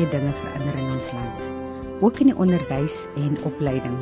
[0.00, 1.40] baie dinge verander in ons land,
[2.00, 3.96] ook in die onderwys en opleiding.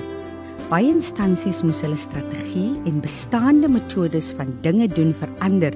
[0.68, 5.74] Baie instansies moes hulle strategie en bestaande metodes van dinge doen verander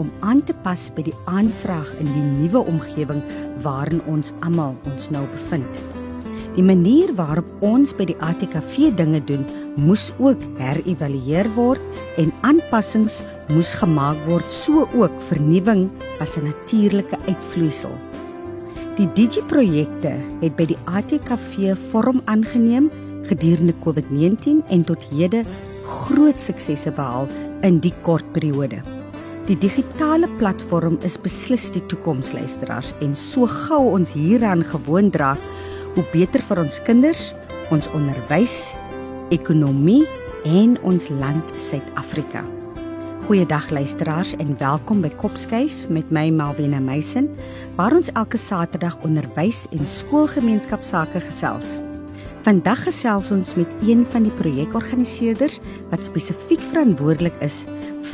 [0.00, 3.22] om aan te pas by die aanvraag in die nuwe omgewing
[3.62, 5.82] waarin ons almal ons nou bevind.
[6.56, 9.46] Die manier waarop ons by die ATKV dinge doen,
[9.78, 13.20] moes ook herëvalueer word en aanpassings
[13.54, 18.09] moes gemaak word, so ook vernuwing as 'n natuurlike uitvloeisel.
[18.98, 22.88] Die Digi-projekte het by die ATKV vorm aangeneem
[23.28, 25.44] gedurende COVID-19 en tot hede
[25.86, 27.30] groot suksesse behaal
[27.66, 28.82] in die kort periode.
[29.46, 35.42] Die digitale platform is beslis die toekoms luisteraars en so gou ons hieraan gewoond raak,
[35.96, 37.30] hoe beter vir ons kinders,
[37.74, 38.76] ons onderwys,
[39.34, 40.04] ekonomie
[40.46, 42.59] en ons land Suid-Afrika.
[43.30, 47.28] Goeiedag luisteraars en welkom by Kopskuif met my Malvina Meisen
[47.76, 51.76] waar ons elke Saterdag onderwys en skoolgemeenskapsake gesels.
[52.42, 55.60] Vandag gesels ons met een van die projekorganiseerders
[55.94, 57.62] wat spesifiek verantwoordelik is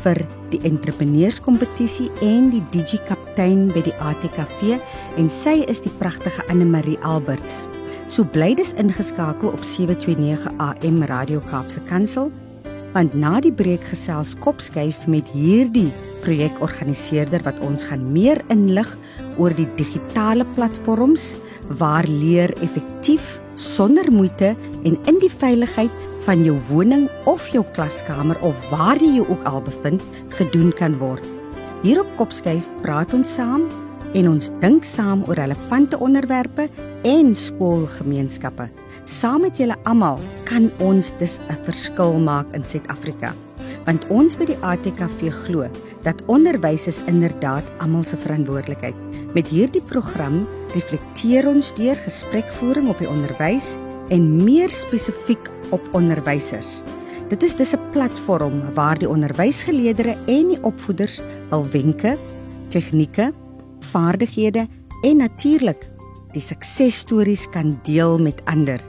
[0.02, 0.20] vir
[0.52, 4.76] die entrepreneurskompetisie en die digikaptein by die ATKV
[5.16, 7.62] en sy is die pragtige Anne Marie Alberts.
[8.04, 12.28] So bly dis ingeskakel op 729 AM Radio Kaapse Kansel
[12.96, 15.90] want na die breek gesels kopskuif met hierdie
[16.24, 18.88] projekorganiseerder wat ons gaan meer inlig
[19.36, 21.34] oor die digitale platforms
[21.80, 24.54] waar leer effektief sonder moeite
[24.88, 25.92] en in die veiligheid
[26.24, 30.04] van jou woning of jou klaskamer of waar jy jou ook al bevind
[30.38, 31.24] gedoen kan word.
[31.84, 33.68] Hier op Kopskyf praat ons saam
[34.16, 36.70] en ons dink saam oor relevante onderwerpe
[37.04, 38.70] en skoolgemeenskappe.
[39.06, 40.18] Saam met julle almal
[40.48, 43.34] kan ons dus 'n verskil maak in Suid-Afrika.
[43.86, 45.70] Want ons by die ATKV glo
[46.02, 48.94] dat onderwys is inderdaad almal se verantwoordelikheid.
[49.34, 53.76] Met hierdie program reflekteer ons deur gesprekvoering op die onderwys
[54.10, 56.82] en meer spesifiek op onderwysers.
[57.28, 62.18] Dit is dis 'n platform waar die onderwysgeleerders en die opvoeders hul wenke,
[62.68, 63.32] tegnieke,
[63.80, 64.66] vaardighede
[65.02, 65.86] en natuurlik
[66.32, 68.80] die suksesstories kan deel met ander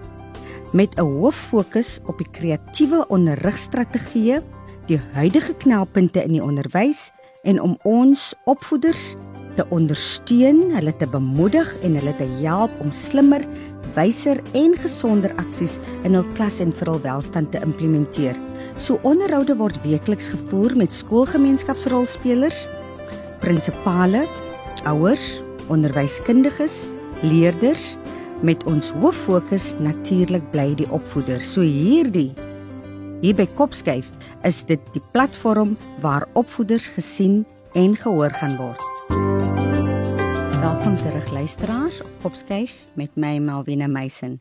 [0.71, 4.41] met 'n hoof fokus op die kreatiewe onderrigstrategieë,
[4.87, 7.11] die huidige knelpunte in die onderwys
[7.43, 9.15] en om ons opvoeders
[9.55, 13.45] te ondersteun, hulle te bemoedig en hulle te help om slimmer,
[13.95, 18.37] wyser en gesonder aksies in hul klas en vir hul welstand te implementeer.
[18.77, 22.67] So onderhoude word weekliks gevoer met skoolgemeenskapsrolspelers,
[23.39, 24.25] prinsipale,
[24.85, 25.41] ouers,
[25.73, 26.85] onderwyskundiges,
[27.25, 27.95] leerders
[28.41, 31.41] met ons hoof fokus natuurlik bly die opvoeder.
[31.41, 32.33] So hierdie
[33.23, 34.11] hier by Kopskyf
[34.45, 38.83] is dit die platform waar opvoeders gesien en gehoor gaan word.
[40.61, 44.37] Welkom terug luisteraars op Kopskyf met my Malvina Meisen.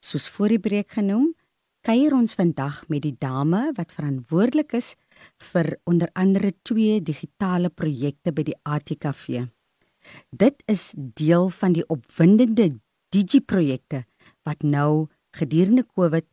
[0.00, 1.32] Soos voor die breek genoem,
[1.80, 4.92] kuier ons vandag met die dame wat verantwoordelik is
[5.52, 9.48] vir onder andere twee digitale projekte by die ATKV.
[10.30, 12.76] Dit is deel van die opwindende
[13.08, 14.04] Digi-projekte
[14.44, 16.26] wat nou gedurende Covid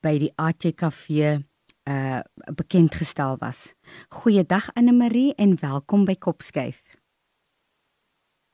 [0.00, 1.42] by die ATKV
[1.84, 2.20] uh
[2.56, 3.74] bekend gestel was.
[4.08, 6.80] Goeiedag Anne Marie en welkom by Kopskyf.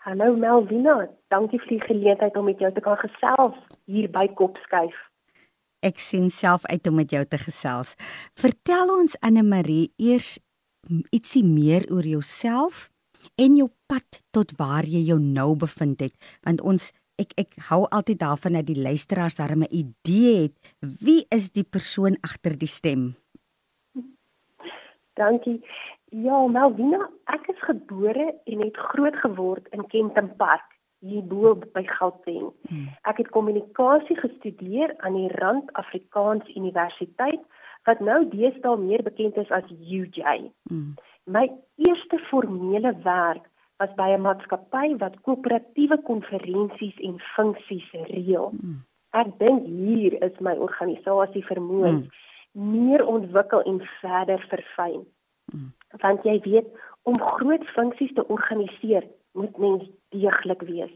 [0.03, 3.55] Hallo Melvina, dankie vir die geleentheid om met jou te kan gesels
[3.87, 4.97] hier by Kopskyf.
[5.87, 7.95] Ek sien self uit om met jou te gesels.
[8.35, 10.41] Vertel ons Anne Marie eers
[11.15, 12.89] ietsie meer oor jouself
[13.39, 16.91] en jou pad tot waar jy jou nou bevind het, want ons
[17.23, 20.57] ek ek hou altyd daarvan dat die luisteraars darem 'n idee het
[21.05, 23.15] wie is die persoon agter die stem.
[25.15, 25.61] Dankie.
[26.11, 30.67] Ja, Melvina, ek is gebore en het groot geword in Kenton Park
[31.01, 32.51] hier bo by Gauteng.
[32.69, 32.89] Hmm.
[33.09, 37.41] Ek het kommunikasie gestudeer aan die Rand Afrikaans Universiteit
[37.89, 40.51] wat nou deesdae meer bekend is as UJ.
[40.69, 40.95] Hmm.
[41.25, 41.47] My
[41.77, 43.50] eerste formele werk
[43.81, 48.49] was by 'n maatskappy wat koöperatiewe konferensies en funksies reël.
[48.61, 48.81] Hmm.
[49.11, 52.05] Ek dink hier is my organisasie vermoë mm.
[52.53, 55.03] meer ontwikkel en verder verfyn.
[55.53, 55.73] Mm.
[56.03, 56.69] Want jy weet,
[57.03, 60.95] om groot funksies te organiseer, moet mens deeglik wees.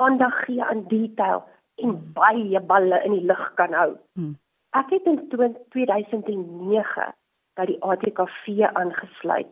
[0.00, 1.44] aandag gee aan detail
[1.74, 3.96] en baie balle in die lug kan hou.
[4.12, 4.36] Hmm.
[4.76, 7.08] Ek het in 2009
[7.58, 9.50] by die ATKV aangesluit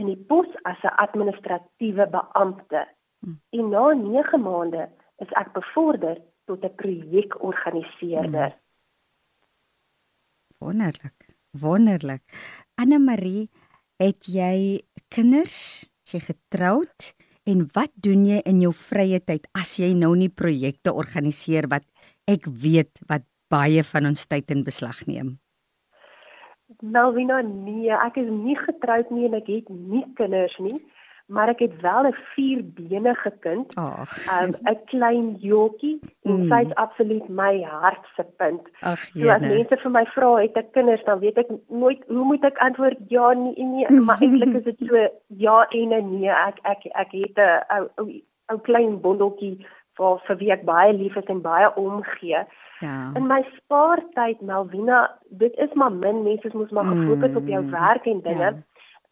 [0.00, 2.88] in die pos as 'n administratiewe beampte.
[3.20, 3.40] Hmm.
[3.50, 8.50] En na 9 maande is ek bevorder tot 'n projekorganiseerder.
[8.50, 8.60] Hmm.
[10.58, 11.18] Wonderlik.
[11.50, 12.22] Wonderlik.
[12.74, 13.50] Anne Marie,
[13.96, 15.88] het jy kinders?
[16.08, 17.14] Jy getroud?
[17.44, 21.84] En wat doen jy in jou vrye tyd as jy nou nie projekte organiseer wat
[22.30, 25.42] ek weet wat baie van ons tyd in beslag neem?
[26.82, 30.80] Melvina, nee, ek is nie getroud nie en ek het nie kinders nie
[31.32, 33.76] maar ek het wel 'n vierbenige kind.
[33.76, 34.42] Ag.
[34.42, 36.48] Um, 'n klein jockie en mm.
[36.48, 38.68] sy is absoluut my hart se punt.
[38.80, 42.24] Ag, so as mense vir my vra het ek kinders, dan weet ek nooit hoe
[42.24, 46.30] moet ek antwoord ja nee nee, maar eintlik is dit so ja en nee.
[46.30, 48.10] Ek ek ek het 'n ou
[48.46, 52.44] ou klein bondeltjie vir vir wie ek baie lief is en baie omgee.
[52.82, 53.12] Ja.
[53.14, 57.36] In my spaartyd Melvina, dit is maar min mense moet maar gefokus mm.
[57.36, 58.50] op jou werk en dinge.
[58.50, 58.62] Ja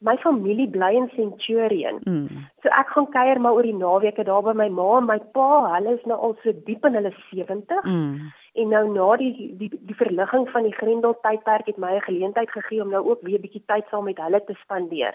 [0.01, 2.01] my familie bly in Centurion.
[2.09, 2.45] Mm.
[2.65, 5.49] So ek gaan kuier maar oor die naweke daar by my ma en my pa.
[5.75, 7.85] Hulle is nou al so diep in hulle 70.
[7.85, 8.31] Mm.
[8.63, 12.51] En nou na die die die verligging van die Grendel tydperk het my 'n geleentheid
[12.51, 15.15] gegee om nou ook weer 'n bietjie tyd saam met hulle te spandeer.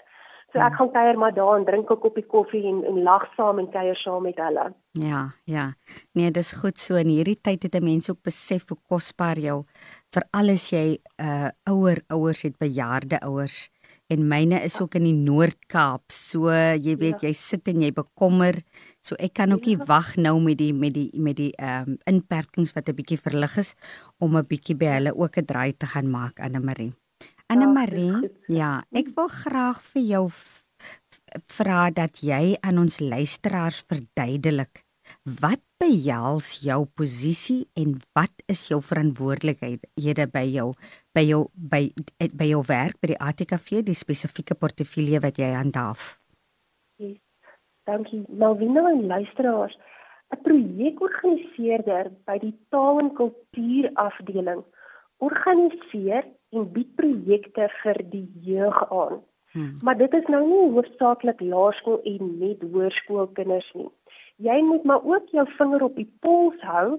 [0.52, 0.76] So ek mm.
[0.78, 3.96] gaan kuier maar daar en drink 'n koppie koffie en en lag saam en kuier
[3.96, 4.74] saam met hulle.
[4.92, 5.74] Ja, ja.
[6.12, 9.64] Nee, dis goed so in hierdie tyd het 'n mens ook besef hoe kosbaar jou
[10.14, 13.70] vir alles jy uh ouer ouers het bejaarde ouers
[14.06, 16.12] en myne is ook in die Noord-Kaap.
[16.12, 17.28] So jy weet ja.
[17.28, 18.60] jy sit en jy bekommer.
[19.02, 19.86] So ek kan ook nie ja.
[19.88, 23.56] wag nou met die met die met die ehm um, inperkings wat 'n bietjie verlig
[23.56, 23.74] is
[24.18, 26.94] om 'n bietjie by hulle ook 'n draai te gaan maak Anne Marie.
[27.46, 30.24] Anne Marie, ja, ek wil graag vir jou
[31.54, 34.82] vra dat jy aan ons luisteraars verduidelik
[35.42, 40.72] wat behels jou posisie en wat is jou verantwoordelikhede by jou
[41.14, 41.82] by jou by
[42.16, 46.16] by jou werk by die ATKV die spesifieke portefeulje wat jy handhaaf.
[46.98, 47.20] Yes.
[47.86, 48.24] Dankie.
[48.26, 49.76] Malvina en luisteraars,
[50.34, 54.64] 'n projekorganiseerder by die taal en kultuur afdeling
[55.18, 59.20] organiseer en bied projekte vir die jeug aan.
[59.56, 59.78] Hmm.
[59.82, 63.88] Maar dit is nou nie hoofsaaklik laerskool en net hoërskoolkinders nie.
[64.44, 66.98] Jy moet maar ook jou vinger op die pols hou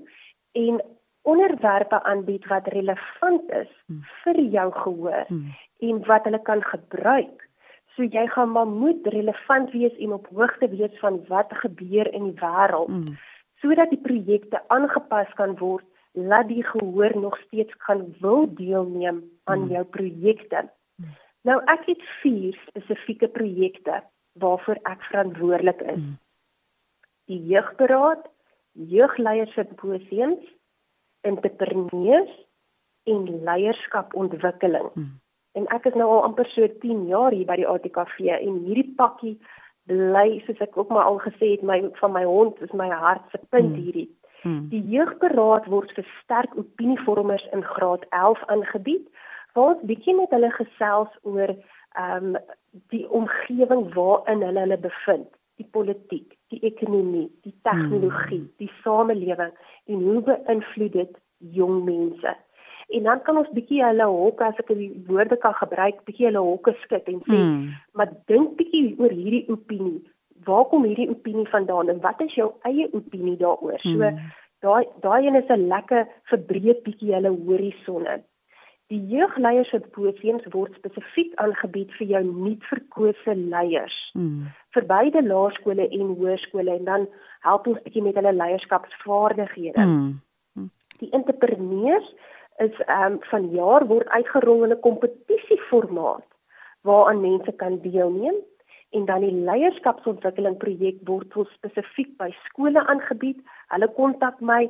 [0.57, 0.79] en
[1.27, 4.03] onderwerpe aanbied wat relevant is hmm.
[4.23, 5.51] vir jou gehoor hmm.
[5.89, 7.45] en wat hulle kan gebruik.
[7.95, 12.31] So jy gaan maar moet relevant wees en op hoogte wees van wat gebeur in
[12.31, 13.17] die wêreld hmm.
[13.61, 15.85] sodat die projekte aangepas kan word
[16.18, 19.72] laat die gehoor nog steeds kan wil deelneem aan hmm.
[19.72, 20.69] jou projekte.
[20.96, 21.14] Hmm.
[21.42, 24.02] Nou ek het vier spesifieke projekte
[24.42, 26.02] waarvoor ek verantwoordelik is.
[26.02, 26.18] Hmm.
[27.28, 28.25] Die jeugberaad,
[28.72, 30.46] jeugleiersimposiums,
[31.22, 32.34] entrepreneurs
[33.04, 34.90] en leierskapontwikkeling.
[34.94, 35.19] Hmm.
[35.52, 38.94] En ek is nou al amper so 10 jaar hier by die ATKV en hierdie
[38.98, 39.38] pakkie
[39.88, 43.24] bly soos ek ook maar al gesê het my van my hond is my hart
[43.31, 43.84] se punt hmm.
[43.84, 44.10] hierdie.
[44.47, 44.67] Hmm.
[44.71, 49.07] Die jeugberaad word vir sterk opinievormers in graad 11 aangebied
[49.53, 52.39] waar ons bietjie met hulle gesels oor ehm um,
[52.94, 58.51] die omgewing waarin hulle hulle bevind, die politiek, die ekonomie, die tegnologie, hmm.
[58.61, 59.56] die samelewing
[59.89, 61.16] en hoe beïnvloed dit
[61.57, 62.35] jong mense?
[62.87, 66.44] En dan kan ons bietjie hulle hokke as ek die woorde kan gebruik, bietjie hulle
[66.45, 67.66] hokke skud en sê, hmm.
[67.97, 70.06] maar dink bietjie oor hierdie opinie.
[70.47, 73.80] Waar kom hierdie opinie vandaan en wat is jou eie opinie daaroor?
[73.83, 74.19] So hmm.
[74.66, 78.21] daai daai een is 'n lekker verbreek bietjie hulle horisonne.
[78.87, 83.97] Die jeugleiersimposiums word spesifiek aangebied vir jou nuutverkose leiers.
[84.13, 84.47] Hmm.
[84.73, 87.07] vir beide laerskole en hoërskole en dan
[87.39, 89.81] help ons bietjie met hulle leierskapsvaardighede.
[89.81, 90.21] Hmm.
[90.99, 92.07] Die entrepreneurs
[92.57, 96.25] is ehm um, van jaar word uitgerol in 'n kompetisieformaat
[96.81, 98.37] waaraan mense kan deelneem
[98.97, 103.39] en dan die leierskapsontwikkeling projek word spesifiek by skole aangebied.
[103.73, 104.63] Hulle kontak my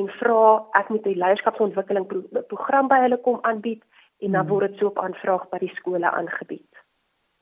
[0.00, 0.40] en vra
[0.80, 3.82] ek moet 'n leierskapsontwikkeling pro program by hulle kom aanbied
[4.24, 4.50] en dan hmm.
[4.50, 6.70] word dit so op aanvraag by die skole aangebied.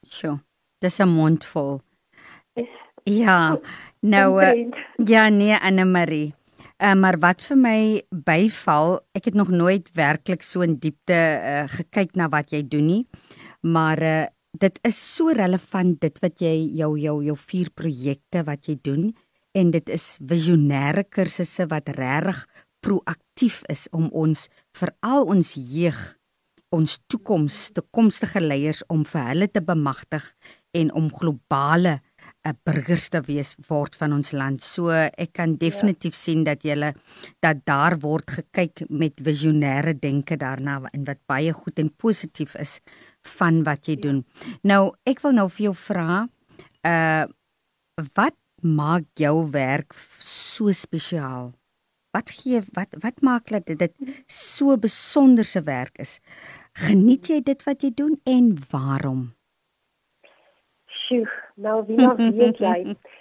[0.07, 0.39] Sjoe.
[0.81, 1.81] Dis 'n mondvol.
[3.05, 3.59] Ja.
[4.01, 6.35] Nou uh, ja nee Anne Marie.
[6.83, 11.65] Uh, maar wat vir my byval, ek het nog nooit werklik so in diepte uh,
[11.71, 13.07] gekyk na wat jy doen nie.
[13.61, 18.69] Maar uh, dit is so relevant dit wat jy jou jou jou vier projekte wat
[18.69, 19.13] jy doen
[19.57, 22.45] en dit is visionêre kursusse wat regtig
[22.83, 26.01] proaktief is om ons veral ons jeug
[26.73, 30.25] ons toekoms toekomstige leiers om vir hulle te bemagtig
[30.73, 32.01] en om globale
[32.45, 34.63] 'n burgers te wees word van ons land.
[34.63, 36.19] So ek kan definitief ja.
[36.19, 36.95] sien dat jy
[37.41, 42.81] dat daar word gekyk met visionêre denke daarna en wat baie goed en positief is
[43.39, 44.03] van wat jy ja.
[44.09, 44.25] doen.
[44.63, 46.27] Nou, ek wil nou vir jou vra,
[46.87, 47.25] uh
[48.17, 51.51] wat maak jou werk so spesiaal?
[52.15, 53.95] Wat gee wat wat maak dat dit
[54.27, 56.21] so besonderse werk is?
[56.73, 59.35] Geniet jy dit wat jy doen en waarom?
[60.87, 62.97] Sjoe, nou wie nou weet jy?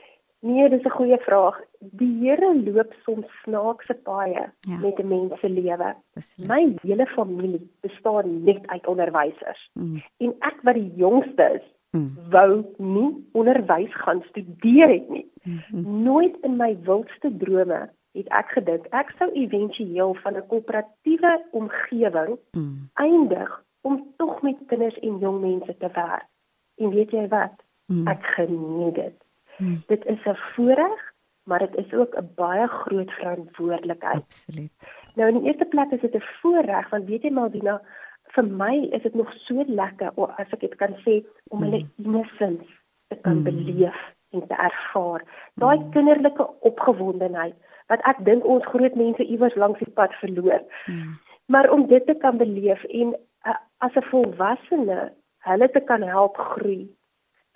[0.42, 1.60] Nee, dis 'n goeie vraag.
[1.80, 4.78] Die Here loop soms snaakse paaie ja.
[4.82, 5.96] met 'n mens se lewe.
[6.38, 9.70] My hele familie bestaan net uit onderwysers.
[9.74, 10.02] Mm.
[10.18, 12.18] En ek wat die jongste is, mm.
[12.30, 15.32] wou nie onderwys gaan studeer het nie.
[15.44, 16.04] Mm -hmm.
[16.04, 22.38] Nooit in my wildste drome het ek gedink ek sou éventueel van 'n koöperatiewe omgewing
[22.52, 22.90] mm.
[22.94, 26.28] eindig om tog met kinders en jong mense te werk.
[26.76, 27.54] En weet jy wat?
[27.86, 28.08] Mm.
[28.08, 29.18] Ek geniet dit.
[29.62, 29.84] Mm.
[29.88, 31.14] Dit is 'n voorreg,
[31.44, 34.24] maar dit is ook 'n baie groot verantwoordelikheid.
[34.24, 34.72] Absoluut.
[35.16, 37.82] Nou in die eerste plek is dit 'n voorreg want weet jy Malvina,
[38.24, 41.64] vir my is dit nog so lekker of as ek dit kan sê om mm.
[41.64, 42.70] hulle innocence
[43.08, 43.44] te kan mm.
[43.44, 44.00] beleef
[44.30, 45.24] en te ervaar.
[45.54, 45.92] Daai mm.
[45.92, 47.56] kinderlike opgewondenheid
[47.92, 50.64] wat ek dink ons groot mense iewers langs die pad verloor.
[50.86, 51.04] Ja.
[51.46, 53.16] Maar om dit te kan beleef en
[53.46, 56.88] uh, as 'n volwassene hulle te kan help groei,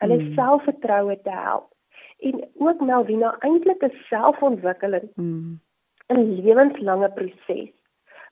[0.03, 0.33] hulle mm.
[0.33, 1.74] selfvertroue te help
[2.17, 5.59] en ook Melvina eintlik 'n selfontwikkeling mm.
[6.07, 7.73] 'n lewenslange proses.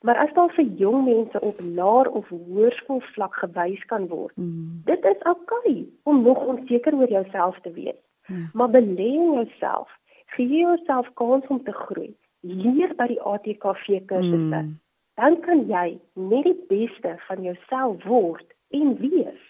[0.02, 4.82] Maar as daar vir jong mense op laer of hoërskoolvlak gewys kan word, mm.
[4.86, 8.02] dit is oukei om nog onseker oor jouself te wees.
[8.26, 8.50] Ja.
[8.54, 9.90] Maar belê jouself
[10.26, 12.16] gee jouself kans om te groei.
[12.40, 14.62] Leer by die ATKV kursusse.
[14.62, 14.80] Mm.
[15.16, 19.44] Dan kan jy net die beste van jouself word en wees.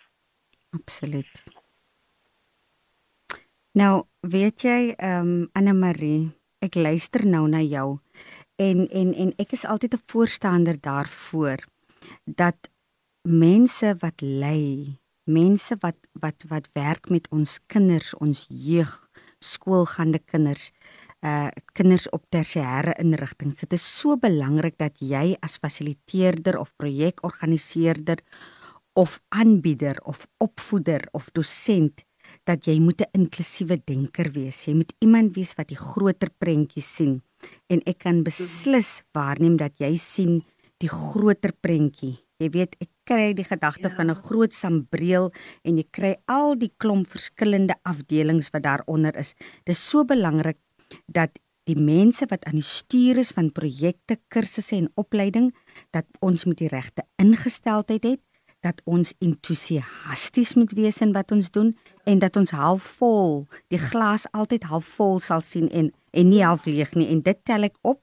[0.69, 1.43] Absoluut.
[3.73, 6.27] Nou, weet jy, ehm um, Anne Marie,
[6.61, 7.97] ek luister nou na jou
[8.61, 11.57] en en en ek is altyd 'n voorstander daarvoor
[12.25, 12.69] dat
[13.25, 18.93] mense wat lei, mense wat wat wat werk met ons kinders, ons jeug,
[19.39, 20.69] skoolgaande kinders
[21.25, 23.55] uh kinders op tersiêre inrigtinge.
[23.57, 28.21] Dit is so belangrik dat jy as fasiliteerder of projekorganiseerder
[28.93, 32.05] of aanbieder of opvoeder of dosent
[32.43, 34.65] dat jy moet 'n inklusiewe denker wees.
[34.65, 37.21] Jy moet iemand wees wat die groter prentjie sien.
[37.67, 40.43] En ek kan beslis waarneem dat jy sien
[40.77, 42.19] die groter prentjie.
[42.39, 43.95] Jy weet, ek kry die gedagte ja.
[43.95, 45.31] van 'n groot sambreel
[45.63, 49.35] en jy kry al die klomp verskillende afdelings wat daaronder is.
[49.65, 50.57] Dis so belangrik
[51.07, 55.53] dat die mense wat aan die stuur is van projekte, kursusse en opleiding,
[55.91, 58.21] dat ons met die regte ingesteldheid het,
[58.63, 61.73] dat ons entoesiasties moet wees in wat ons doen
[62.09, 63.43] en dat ons halfvol,
[63.73, 67.07] die glas altyd halfvol sal sien en en nie half leeg nie.
[67.09, 67.99] En dit tel ek op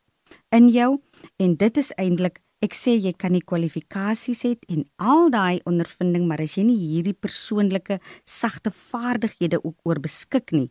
[0.55, 0.97] in jou
[1.38, 6.26] en dit is eintlik Ek sê jy kan die kwalifikasies hê en al daai ondervinding,
[6.29, 7.97] maar as jy nie hierdie persoonlike
[8.29, 10.67] sagte vaardighede ook oor beskik nie,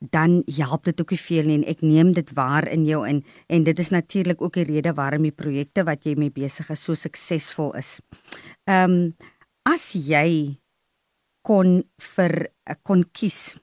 [0.00, 3.20] dan help dit ook nie veel nie en ek neem dit waar in jou in
[3.52, 6.84] en dit is natuurlik ook die rede waarom die projekte wat jy mee besig is
[6.84, 7.98] so suksesvol is.
[8.64, 9.12] Ehm um,
[9.68, 10.56] as jy
[11.44, 11.82] kon
[12.16, 12.48] vir
[12.82, 13.60] kon kies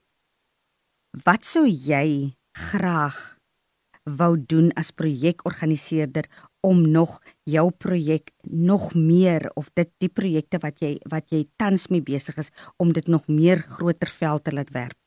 [1.26, 3.18] wat sou jy graag
[4.08, 6.30] wou doen as projekorganiseerder
[6.62, 11.90] om nog jou projek nog meer of dit die projekte wat jy wat jy tans
[11.90, 14.98] mee besig is om dit nog meer groter veld te laat werp.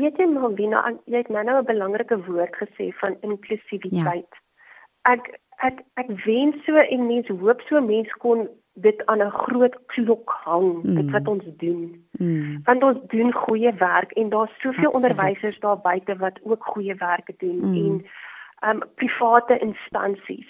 [0.00, 4.32] Weet jy maar Wina, jy het nou 'n belangrike woord gesê van inklusiwiteit.
[4.32, 5.12] Ja.
[5.12, 9.76] Ek ek ek wens so en mense hoop so mense kon dit aan 'n groot
[9.86, 10.94] klok hang mm.
[10.94, 12.04] dit wat ons doen.
[12.12, 12.60] Mm.
[12.64, 17.32] Want ons doen goeie werk en daar's soveel onderwysers daar buite wat ook goeie werk
[17.36, 17.74] doen mm.
[17.74, 18.06] en
[18.70, 20.48] um private instansies.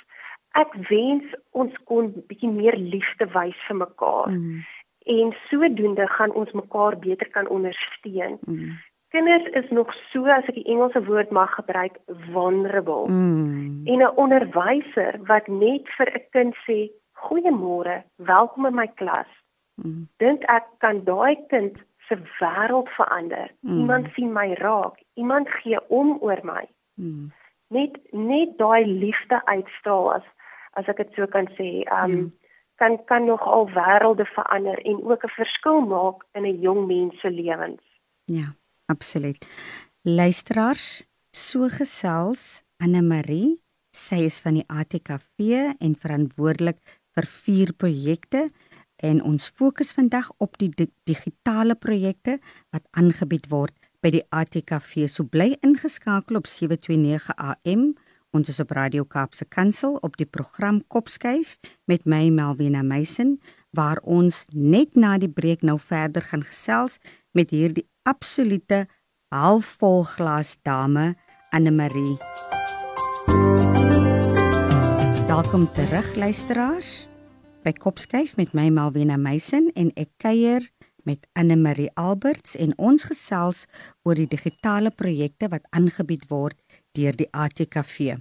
[0.53, 4.31] Ek wens ons kon bietjie meer liefde wys vir mekaar.
[4.31, 4.65] Mm.
[5.05, 8.39] En sodoende gaan ons mekaar beter kan ondersteun.
[8.41, 8.79] Mm.
[9.13, 11.99] Kinders is nog so as ek die Engelse woord mag gebruik
[12.33, 13.09] vulnerable.
[13.09, 13.85] Mm.
[13.85, 16.79] En 'n onderwyser wat net vir 'n kind sê
[17.25, 19.31] goeiemôre, welkom in my klas.
[19.75, 20.09] Mm.
[20.17, 21.77] Dink ek kan daai kind
[22.09, 23.53] se wêreld verander.
[23.61, 23.79] Mm.
[23.79, 26.65] Iemand sien my raak, iemand gee om oor my.
[26.95, 27.33] Mm
[27.73, 30.27] net net daai liefde uitstraal as
[30.81, 31.69] as ek dit so kan sê
[32.01, 32.25] um ja.
[32.81, 37.21] kan kan nog al wêrelde verander en ook 'n verskil maak in 'n jong mens
[37.21, 37.85] se lewens
[38.39, 38.47] ja
[38.93, 39.49] absoluut
[40.05, 43.57] luisteraars so gesels Anne Marie
[43.97, 46.81] sy is van die ATKV en verantwoordelik
[47.13, 48.49] vir vier projekte
[49.03, 52.39] en ons fokus vandag op die di digitale projekte
[52.73, 55.07] wat aangebied word by die ATKV.
[55.09, 57.93] So bly ingeskakel op 729 AM.
[58.33, 61.59] Ons is op Radio Kaapse Kansel op die program Kopskuif
[61.91, 63.39] met my Melvina Meisen
[63.77, 66.99] waar ons net na die breek nou verder gaan gesels
[67.37, 68.87] met hierdie absolute
[69.31, 71.15] halfvol glas dame
[71.51, 72.17] Anne Marie.
[75.29, 77.09] Welkom terug luisteraars
[77.63, 80.67] by Kopskuif met my Malwena Meisen en ek kuier
[81.07, 83.65] met Anne Marie Alberts en ons gesels
[84.03, 86.59] oor die digitale projekte wat aangebied word
[86.99, 88.19] deur die ATKV.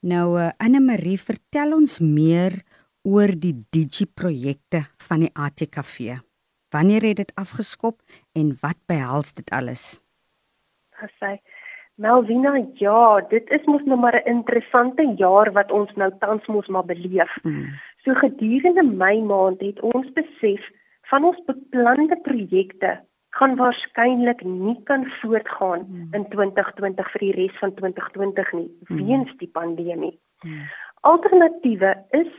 [0.00, 2.56] Nou uh, Anne Marie, vertel ons meer
[3.04, 6.20] oor die digi projekte van die ATKV.
[6.70, 8.00] Wanneer het dit afgeskop
[8.32, 10.00] en wat behels dit alles?
[11.00, 11.38] Gesê
[12.00, 16.66] Melvina, ja, dit is mos nou maar 'n interessante jaar wat ons nou tans mos
[16.66, 17.38] maar beleef.
[17.42, 17.66] Mm.
[18.04, 20.70] So gedurende my maand het ons besef
[21.02, 23.00] van ons beplande projekte
[23.30, 26.08] gaan waarskynlik nie kan voortgaan mm.
[26.12, 28.96] in 2020 vir die res van 2020 nie mm.
[28.96, 30.18] weens die pandemie.
[30.42, 30.62] Mm.
[31.00, 32.32] Alternatiewe is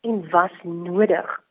[0.00, 1.47] en was nodig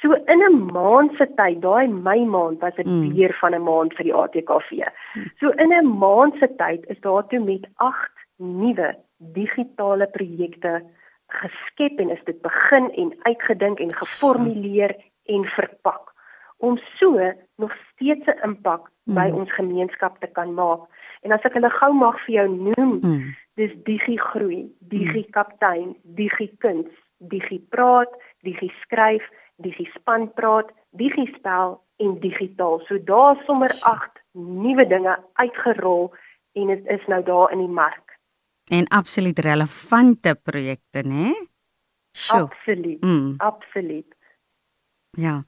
[0.00, 3.12] So in 'n maand se tyd, daai Mei maand was dit mm.
[3.14, 4.70] weer van 'n maand vir die ATKV.
[4.70, 5.30] Mm.
[5.40, 10.82] So in 'n maand se tyd is daar toe met 8 nuwe digitale projekte
[11.26, 16.10] geskep en is dit begin en uitgedink en geformuleer en verpak
[16.56, 19.14] om so nog steeds 'n impak mm.
[19.14, 20.80] by ons gemeenskap te kan maak.
[21.20, 23.36] En as ek hulle gou mag vir jou noem, mm.
[23.54, 29.28] dis digi groei, digi kaptein, digi kuns, digi praat, digi skryf
[29.62, 32.80] digi span praat, digi spel en digitaal.
[32.88, 36.10] So daar sommer 8 nuwe dinge uitgerol
[36.52, 38.18] en dit is nou daar in die mark.
[38.70, 41.34] En absoluut relevante projekte, né?
[42.28, 43.00] Absoluut.
[43.00, 43.34] Mm.
[43.38, 44.14] Absoluut.
[45.10, 45.44] Ja.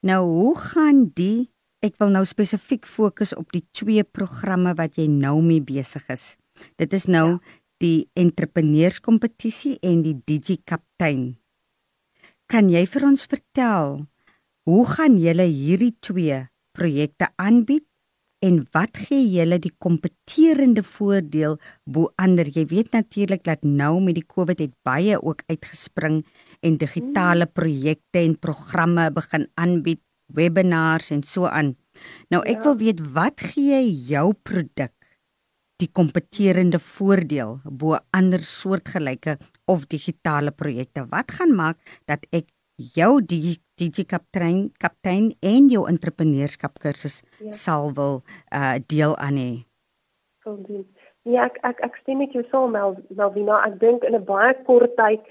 [0.00, 1.50] Nou hoe gaan die
[1.82, 6.36] ek wil nou spesifiek fokus op die twee programme wat jy nou mee besig is.
[6.78, 7.38] Dit is nou ja.
[7.82, 11.32] die entrepreneurskompetisie en die Digi Kaptein.
[12.52, 13.94] Kan jy vir ons vertel
[14.68, 16.36] hoe gaan julle hierdie twee
[16.76, 17.86] projekte aanbied
[18.44, 21.56] en wat gee julle die kompeterende voordeel
[21.88, 22.50] bo ander?
[22.52, 26.20] Jy weet natuurlik dat nou met die COVID het baie ook uitgespring
[26.60, 31.72] en digitale projekte en programme begin aanbied, webinars en so aan.
[32.28, 32.66] Nou ek ja.
[32.68, 33.80] wil weet wat gee
[34.12, 34.92] jou produk
[35.82, 41.06] die kompeterende voordeel bo ander soortgelyke of digitale projekte.
[41.10, 41.78] Wat gaan maak
[42.10, 42.50] dat ek
[42.96, 47.52] jou DJ kaptein kaptein en jou entrepreneurskap kursus ja.
[47.52, 48.22] sal wil
[48.54, 49.52] uh deel aan hê?
[51.28, 53.62] Ja, ek ek ek stem met jou saam Mel, Melvina.
[53.66, 55.22] Ek dink in 'n baie kort tyd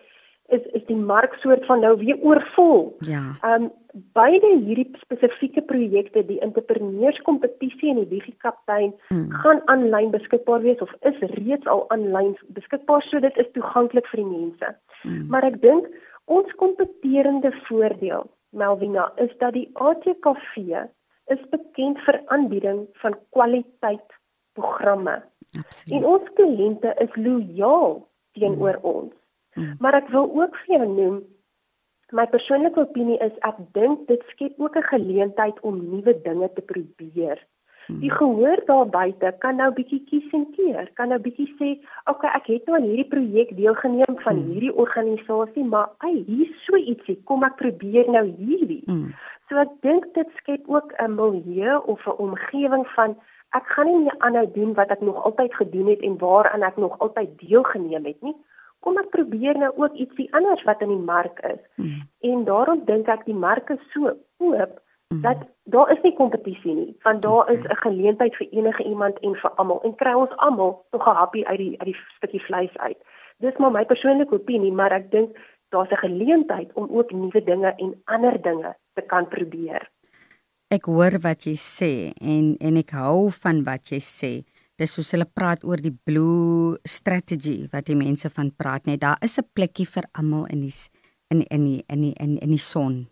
[0.52, 2.96] is is die mark soort van nou weer oorvol.
[3.08, 3.36] Ja.
[3.44, 9.32] Um beide hierdie spesifieke projekte, die entrepreneurskompetisie en die digikaptein, hmm.
[9.43, 14.23] gaan aanlyn beskikbaar wees of is reeds al aanlyn beskikbaar, so dit is toeganklik vir
[14.23, 14.71] die mense.
[15.04, 15.25] Hmm.
[15.34, 15.89] Maar ek dink
[16.32, 20.88] ons kompeterende voordeel, Melvina, is dat die ATKV
[21.32, 24.17] is bekend vir aanbieding van kwaliteit
[24.60, 25.21] programme.
[25.58, 25.95] Absoluut.
[25.97, 27.99] En ons kliënte is lojaal
[28.39, 28.95] teenoor hmm.
[28.95, 29.13] ons.
[29.60, 29.75] Hmm.
[29.84, 31.21] Maar ek wil ook vir jou noem
[32.12, 36.62] My persoonlike opinie is ek dink dit skep ook 'n geleentheid om nuwe dinge te
[36.62, 37.39] probeer.
[37.88, 38.17] Die hmm.
[38.17, 42.32] gehoor daar buite kan nou bietjie kies en keer, kan nou bietjie sê, "Oké, okay,
[42.36, 44.52] ek het nou aan hierdie projek deelgeneem van hmm.
[44.52, 49.13] hierdie organisasie, maar ai, hier so ietsie, kom ek probeer nou hierdie." Hmm.
[49.50, 53.15] So ek dink dit skep ook 'n milieu of 'n omgewing van
[53.52, 56.78] ek gaan nie meer aanhou doen wat ek nog altyd gedoen het en waaraan ek
[56.78, 58.36] nog altyd deelgeneem het nie
[58.82, 61.62] kom ek probeer nou ook ietsie anders wat in die mark is.
[61.76, 62.02] Mm.
[62.32, 64.74] En daarom dink ek die mark is so oop
[65.13, 65.22] mm.
[65.22, 69.36] dat daar is nie kompetisie nie, want daar is 'n geleentheid vir enige iemand en
[69.36, 72.78] vir almal en kry ons almal tog 'n happy uit die uit die stukkie vleis
[72.78, 72.98] uit.
[73.38, 75.38] Dis maar my persoonlike opinie, maar ek dink
[75.70, 79.89] daar's 'n geleentheid om ook nuwe dinge en ander dinge te kan probeer.
[80.67, 84.34] Ek hoor wat jy sê en en ek hou van wat jy sê
[84.82, 89.22] dis soos hulle praat oor die blue strategy wat die mense van praat net daar
[89.22, 90.74] is 'n plekkie vir almal in die
[91.32, 93.08] in in die in die in, in die son.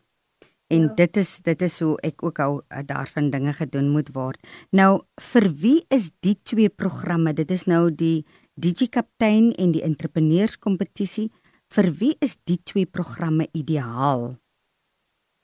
[0.70, 0.94] En ja.
[0.94, 4.38] dit is dit is hoe ek ook al uh, daarvan dinge gedoen moet word.
[4.72, 5.02] Nou
[5.34, 7.34] vir wie is die twee programme?
[7.34, 11.32] Dit is nou die DJ kaptein en die entrepreneurskompetisie.
[11.74, 14.38] Vir wie is die twee programme ideaal?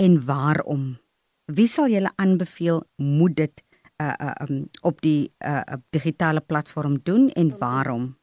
[0.01, 0.97] En waarom?
[1.45, 2.83] Wie sal julle aanbeveel?
[2.97, 3.63] Moet dit
[4.01, 8.17] uh, uh um, op die uh digitale platform doen en waarom?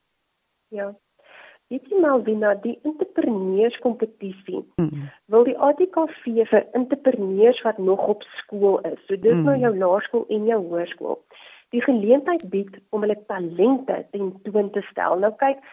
[0.68, 0.94] Ja.
[1.72, 5.06] Weet jy Malvina, die entrepreneurskompetisie mm.
[5.32, 8.98] wil die ATKV vir entrepreneurs wat nog op skool is.
[9.06, 9.46] So dis mm.
[9.48, 11.16] nou jou laerskool en jou hoërskool.
[11.72, 15.16] Die geleentheid bied om hulle talente ten toon te stel.
[15.24, 15.64] Nou kyk,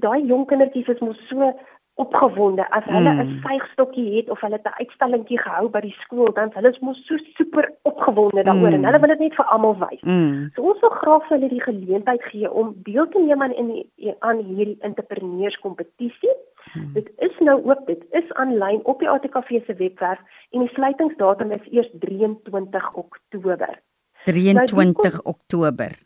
[0.00, 1.52] daai jong kindertjies is mos so
[1.96, 3.40] opgewonde as hulle 'n mm.
[3.44, 7.16] vygstokkie het of hulle 'n uitstellingkie gehou by die skool dan hulle is mos so
[7.38, 8.74] super opgewonde daaroor mm.
[8.74, 10.02] en hulle wil dit net vir almal wys.
[10.02, 10.50] Mm.
[10.54, 13.68] So ons wil graag vir hulle die geleentheid gee om deel te neem aan in
[13.72, 16.36] die, aan hierdie entrepreneurskompetisie.
[16.74, 16.92] Mm.
[16.92, 21.52] Dit is nou ook dit is aanlyn op die ATKV se webwerf en die sluitingsdatum
[21.52, 23.80] is eers 23 Oktober.
[24.24, 25.96] 23 nou, Oktober.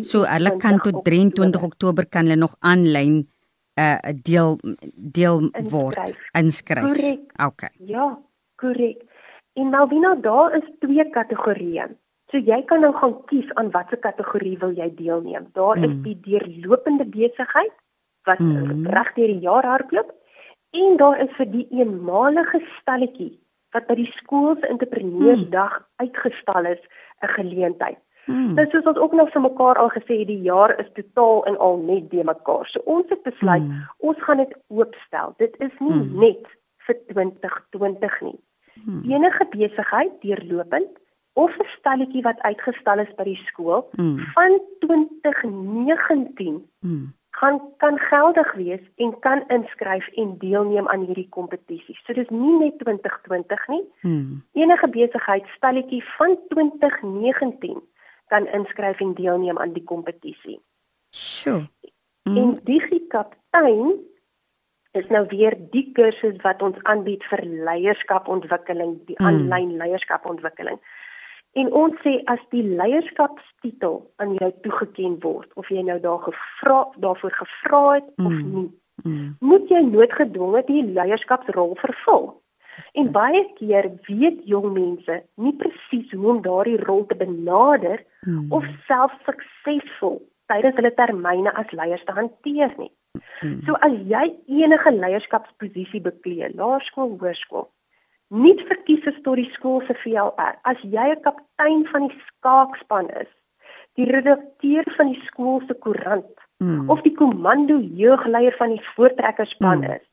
[0.00, 3.33] So hulle kan tot 23 Oktober kan hulle nog aanlyn 'n
[3.80, 4.58] uh, deel
[4.94, 6.86] deel word inskryf.
[6.86, 7.26] Korrek.
[7.46, 7.70] Okay.
[7.78, 8.18] Ja,
[8.56, 9.02] korrek.
[9.54, 11.86] En Malvina, daar is twee kategorieë.
[12.32, 15.46] So jy kan nou gaan kies aan watter kategorie wil jy deelneem.
[15.54, 15.84] Daar mm.
[15.84, 17.74] is die deurlopende besigheid
[18.26, 18.86] wat mm.
[18.90, 20.10] reg deur die jaar hardloop
[20.74, 23.34] en daar is vir die eenmalige stalletjie
[23.76, 25.86] wat by die skool se entrepreneursdag mm.
[26.02, 26.82] uitgestal is
[27.22, 28.00] 'n geleentheid.
[28.24, 28.54] Hmm.
[28.54, 31.76] Dit is wat ook nog vir mekaar al gesê die jaar is totaal en al
[31.76, 32.66] net de mekaar.
[32.66, 33.86] So ons het besluit hmm.
[33.98, 35.34] ons gaan dit oopstel.
[35.36, 36.18] Dit is nie hmm.
[36.18, 36.46] net
[36.86, 38.38] vir 2020 nie.
[38.84, 39.02] Hmm.
[39.10, 44.18] Enige besigheid deurlopend of 'n stalletjie wat uitgestal is by die skool hmm.
[44.34, 47.14] van 2019 hmm.
[47.30, 51.98] kan kan geldig wees en kan inskryf en deelneem aan hierdie kompetisie.
[52.04, 53.84] So dis nie net 2020 nie.
[54.00, 54.44] Hmm.
[54.52, 57.82] Enige besigheid stalletjie van 2019
[58.34, 60.58] kan inskryf en deelneem aan die kompetisie.
[61.14, 61.62] Sjoe.
[62.24, 62.36] Mm.
[62.36, 63.94] En DigiKaptein
[64.98, 69.26] is nou weer die kursus wat ons aanbied vir leierskapontwikkeling, die mm.
[69.26, 70.78] aanlyn leierskapontwikkeling.
[71.54, 76.80] En ons sê as die leierskapstitel aan jou toegeken word of jy nou daar gevra
[77.02, 78.26] daarvoor gevra het mm.
[78.26, 78.70] of nie,
[79.04, 79.28] mm.
[79.38, 82.32] moet jy noodgedwonge die leierskapsrol vervul.
[82.92, 88.52] En baie keer weet jong mense nie presies hoe om daardie rol te benader hmm.
[88.52, 90.20] of self suksesvol
[90.52, 92.92] tydens hulle termyne as leiers te hanteer nie.
[93.40, 93.60] Hmm.
[93.66, 94.24] So as jy
[94.62, 97.68] enige leierskapsposisie beklee, laerskool, hoërskool,
[98.44, 100.58] nie verkies is tot die skool se VLR.
[100.70, 103.30] As jy 'n kaptein van die skaakspan is,
[103.96, 106.90] die redakteur van die skool se koerant hmm.
[106.90, 109.92] of die komando jeugleier van die voortrekkerspan hmm.
[109.98, 110.06] is,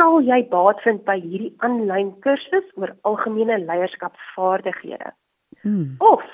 [0.00, 5.12] sal jy baat vind by hierdie aanlyn kursus oor algemene leierskapsvaardighede.
[5.60, 5.98] Hmm.
[6.00, 6.24] Of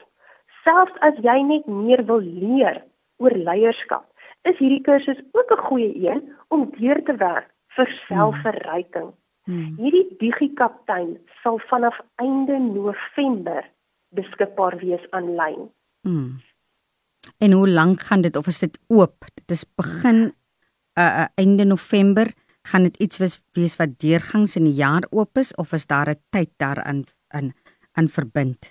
[0.63, 2.85] selfs as jy net meer wil leer
[3.19, 4.07] oor leierskap,
[4.47, 6.23] is hierdie kursus ook 'n goeie een
[6.55, 9.11] om deur te werk vir selfverryking.
[9.47, 9.75] Hmm.
[9.79, 13.67] Hierdie digikaptein sal vanaf einde November
[14.15, 15.71] beskikbaar wees aanlyn.
[16.03, 16.39] Hmm.
[17.39, 19.25] En hoe lank gaan dit of is dit oop?
[19.35, 20.35] Dit is begin
[20.99, 22.27] uh, uh einde November
[22.71, 26.11] gaan dit iets wees, wees wat deurgangs in die jaar oop is of is daar
[26.11, 27.05] 'n tyd daaraan
[27.39, 27.55] in
[27.97, 28.71] in verbind?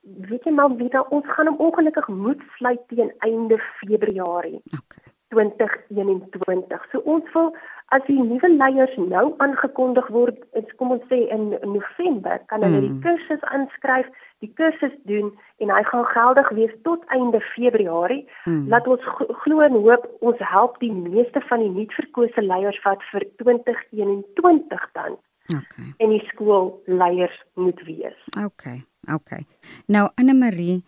[0.00, 4.60] Weet jy maar daar ons gaan hom ongelukkig moet sluit teen einde Februarie.
[4.80, 5.12] Okay.
[5.28, 6.86] 2021.
[6.90, 7.56] So ons wil
[7.94, 10.40] as die nuwe leiers nou aangekondig word,
[10.76, 12.88] kom ons sê in November, kan hulle mm.
[12.88, 18.22] die kursus aanskryf die kursus doen en hy gaan geldig wees tot einde Februarie.
[18.44, 18.66] Hmm.
[18.70, 19.02] Laat ons
[19.42, 25.18] glo en hoop ons help die meeste van die nuutverkose leiers wat vir 2021 dan.
[25.48, 25.88] Okay.
[25.98, 28.18] En die skoolleiers moet wees.
[28.36, 28.82] Okay.
[29.14, 29.46] Okay.
[29.86, 30.82] Nou Anne Marie,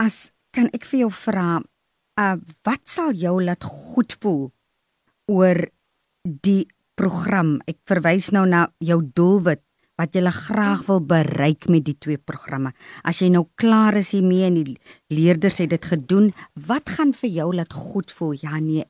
[0.00, 1.60] as kan ek vir jou vra,
[2.16, 4.46] uh wat sal jou laat goed voel
[5.28, 5.66] oor
[6.26, 6.66] die
[6.98, 7.56] program?
[7.68, 9.62] Ek verwys nou na jou doelwit
[9.96, 12.72] wat jy graag wil bereik met die twee programme.
[13.02, 14.76] As jy nou klaar is hiermee en die
[15.08, 16.32] leerders het dit gedoen,
[16.68, 18.36] wat gaan vir jou laat goed voel?
[18.42, 18.84] Ja nee,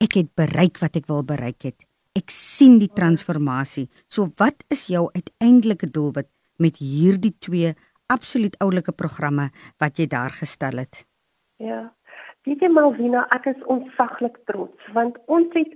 [0.00, 1.82] ek het bereik wat ek wil bereik het.
[2.14, 3.88] Ek sien die transformasie.
[4.10, 7.74] So wat is jou uiteindelike doelwit met hierdie twee
[8.08, 11.04] absoluut oulike programme wat jy daar gestel het?
[11.58, 11.92] Ja.
[12.46, 15.74] Dit is Malvina, ek is ontsaglik trots want ons het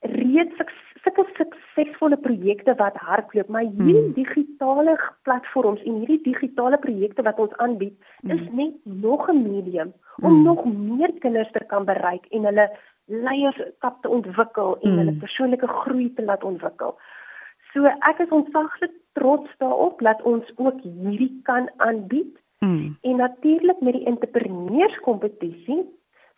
[0.00, 0.56] reeds
[1.02, 4.12] sulke suksesvolle projekte wat hardloop, maar hierdie hmm.
[4.16, 8.30] digitale platforms en hierdie digitale projekte wat ons aanbied, hmm.
[8.36, 10.42] is net nog 'n medium om hmm.
[10.42, 12.68] nog meer kinders te kan bereik en hulle
[13.04, 14.98] leierskap te ontwikkel en hmm.
[14.98, 16.98] hulle persoonlike groei te laat ontwikkel.
[17.72, 22.36] So ek is ontsaglik trots daarop dat ons ook hierdie kan aanbied.
[22.58, 22.96] Hmm.
[23.00, 25.84] En natuurlik met die entrepreneurskompetisie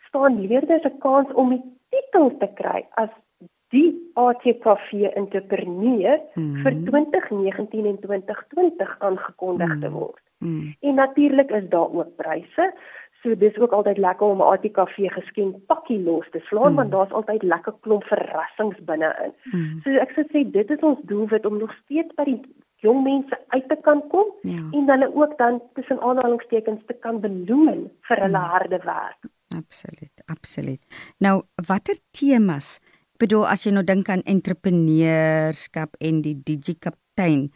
[0.07, 3.09] staan leerders 'n kans om die titel te kry as
[3.73, 6.61] die ATKV entrepreneur mm.
[6.63, 9.79] vir 2019 en 2020 aangekondig mm.
[9.81, 10.21] te word.
[10.43, 10.75] Mm.
[10.79, 12.73] En natuurlik is daar ook pryse.
[13.23, 16.75] So dis ook altyd lekker om 'n ATKV geskenk pakkie los te slaan mm.
[16.75, 19.33] want daar's altyd lekker klomp verrassings binne-in.
[19.51, 19.79] Mm.
[19.83, 22.41] So ek sou sê dit is ons doelwit om nog steeds by die
[22.83, 24.59] jong mense uit te kan kom ja.
[24.71, 28.51] en hulle ook dan tussen aanhalingstekens te kan beloon vir hulle mm.
[28.55, 29.31] harde werk.
[29.57, 30.81] Absoluut, absoluut.
[31.17, 32.79] Nou, watter temas
[33.23, 37.47] bedoel as jy nou dink aan entrepreneurskap en die digikaptein,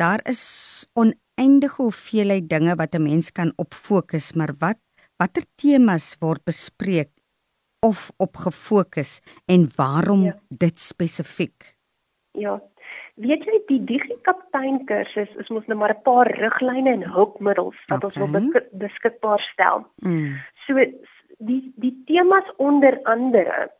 [0.00, 4.80] daar is oneindige hoeveelheid dinge wat 'n mens kan op fokus, maar wat
[5.18, 7.10] watter temas word bespreek
[7.80, 10.36] of op gefokus en waarom ja.
[10.48, 11.76] dit spesifiek?
[12.32, 12.60] Ja.
[13.14, 18.04] Weet jy die digikaptein kursus is mos nou maar 'n paar riglyne en hulpmiddels wat
[18.04, 18.22] okay.
[18.22, 19.86] ons wil beskikbaar stel.
[20.02, 20.40] Mm.
[20.66, 20.74] So
[21.38, 23.70] die die temas onder andere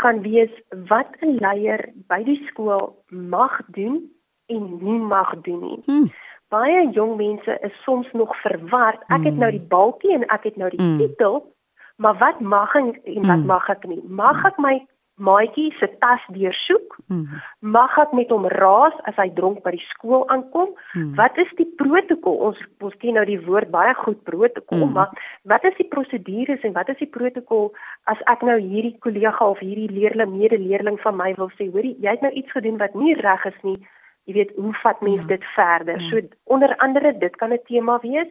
[0.00, 0.52] gaan wees
[0.88, 4.10] wat 'n leier by die skool mag doen
[4.46, 5.82] en nie mag doen nie.
[5.86, 6.12] Hmm.
[6.48, 9.00] Baie jong mense is soms nog verward.
[9.00, 9.24] Ek hmm.
[9.24, 10.98] het nou die balkie en ek het nou die hmm.
[10.98, 11.54] titel,
[11.96, 13.46] maar wat mag ek en wat hmm.
[13.46, 14.02] mag ek nie?
[14.06, 16.96] Mag ek my maatjie se tas deursoek?
[17.06, 17.40] Hmm.
[17.60, 20.72] Mag ek met hom raas as hy dronk by die skool aankom?
[20.92, 21.12] Hmm.
[21.18, 22.38] Wat is die protokol?
[22.50, 24.94] Ons ons ken nou die woord baie goed protokol, hmm.
[24.98, 27.70] maar wat is die prosedures en wat is die protokol
[28.10, 32.16] as ek nou hierdie kollega of hierdie leerling medeleerling van my wil sê, hoorie, jy
[32.16, 33.78] het nou iets gedoen wat nie reg is nie.
[34.24, 35.36] Jy weet, hoe vat mens ja.
[35.36, 36.00] dit verder?
[36.00, 36.08] Ja.
[36.08, 36.20] So
[36.56, 38.30] onder andere, dit kan 'n tema wees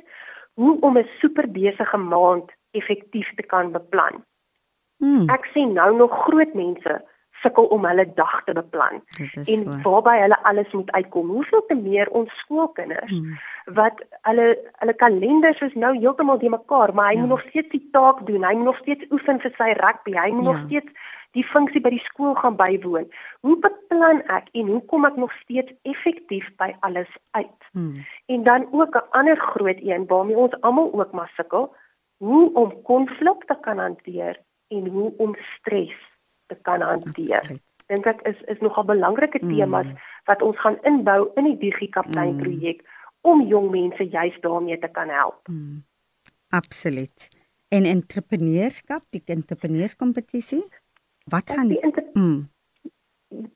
[0.53, 4.23] hoe om 'n super besige maand effektief te kan beplan.
[5.03, 5.27] Hmm.
[5.35, 7.01] Ek sien nou nog groot mense
[7.43, 9.01] sukkel om hulle dag te beplan
[9.53, 11.33] en waarby hulle alles moet uitkom.
[11.37, 13.33] Hoeveel te meer ons skoolkinders hmm.
[13.79, 14.45] wat hulle
[14.83, 17.25] hulle kalenders is nou heeltemal de mekaar, maar hy ja.
[17.25, 18.45] moet nog steeds die taak doen.
[18.47, 20.15] Hy moet nog steeds oefen vir sy rugby.
[20.15, 20.53] Hy moet ja.
[20.53, 23.09] nog steeds die funksie by die skool gaan bywoon.
[23.41, 27.69] Hoe beplan ek en hoe kom ek nog steeds effektief by alles uit?
[27.73, 28.05] Hmm.
[28.31, 31.73] En dan ook 'n ander groot een waarmee ons almal ook maar sukkel,
[32.17, 34.39] hoe om konflik te kan hanteer
[34.75, 35.95] en hoe om stres
[36.51, 37.55] te kan hanteer.
[37.91, 39.55] Dink ek is is nogal belangrike mm.
[39.55, 40.11] temas mm.
[40.29, 42.93] wat ons gaan inbou in die digikaptein projek mm.
[43.33, 45.41] om jong mense juist daarmee te kan help.
[45.47, 45.83] Mm.
[46.53, 47.29] Absoluut.
[47.73, 50.63] En entrepreneurskap, die entrepreneurskompetisie?
[51.25, 51.79] Wat gaan die
[52.13, 52.41] mm.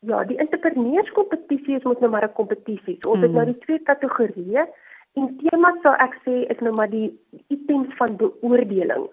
[0.10, 2.97] Ja, die entrepreneurskompetisie is mos nou maar 'n kompetisie.
[3.06, 3.23] Ons mm.
[3.23, 4.65] het nou die twee kategorieë
[5.13, 7.10] en temas sou ek sê is nou maar die
[7.47, 9.06] items van beoordeling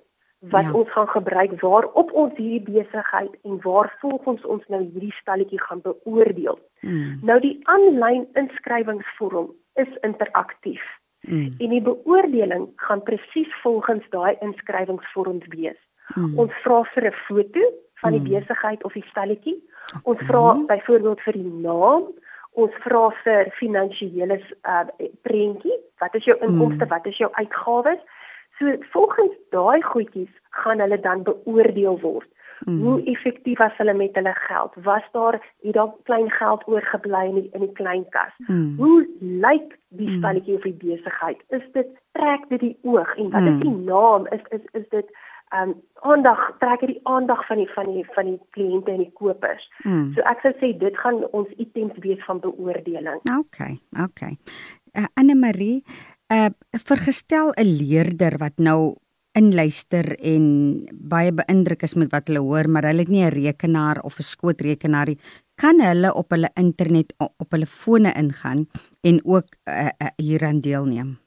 [0.50, 0.72] wat ja.
[0.72, 5.80] ons gaan gebruik waarop ons hierdie besigheid en waar volgens ons nou hierdie stalletjie gaan
[5.80, 6.58] beoordeel.
[6.80, 7.18] Mm.
[7.22, 10.82] Nou die aanlyn inskrywingsvorm is interaktief.
[11.20, 11.54] Mm.
[11.58, 15.80] En die beoordeling gaan presies volgens daai inskrywingsvorm wees.
[16.14, 16.38] Mm.
[16.38, 17.60] Ons vra vir 'n foto
[18.02, 18.28] van die mm.
[18.28, 19.56] besigheid of die stalletjie.
[19.56, 20.00] Okay.
[20.02, 22.10] Ons vra byvoorbeeld vir die naam,
[22.52, 24.84] ons vra vir finansiële uh,
[25.22, 26.90] prentjie, wat is jou inkomste, mm.
[26.90, 28.02] wat is jou uitgawes?
[28.58, 32.30] So volgens daai goedjies gaan hulle dan beoordeel word.
[32.64, 32.80] Mm.
[32.80, 34.72] Hoe effektief was hulle met hulle geld?
[34.82, 38.32] Was daar hier dalk klein geld oorgebly in die, in die klein kas?
[38.46, 38.74] Mm.
[38.76, 40.56] Hoe lyk die stalletjie mm.
[40.56, 41.42] of die besigheid?
[41.48, 43.46] Is dit trek dit die oog en wat mm.
[43.46, 44.26] is die naam?
[44.26, 45.10] Is is is dit
[45.54, 49.12] um aandag trek dit die aandag van die van die van die kliënte en die
[49.12, 49.68] kopers.
[49.82, 50.12] Mm.
[50.14, 53.20] So ek sou sê dit gaan ons items wees van beoordeling.
[53.38, 54.36] Okay, okay.
[54.94, 55.82] Uh, Anne Marie,
[56.34, 56.50] uh
[56.84, 58.96] vergestel 'n leerder wat nou
[59.34, 60.44] inluister en
[60.92, 64.22] baie beïndruk is met wat hulle hoor, maar hulle het nie 'n rekenaar of 'n
[64.22, 65.18] skootrekenaar nie,
[65.54, 68.66] kan hulle op hulle internet op hulle fone ingaan
[69.02, 71.23] en ook uh, uh, hieraan deelneem.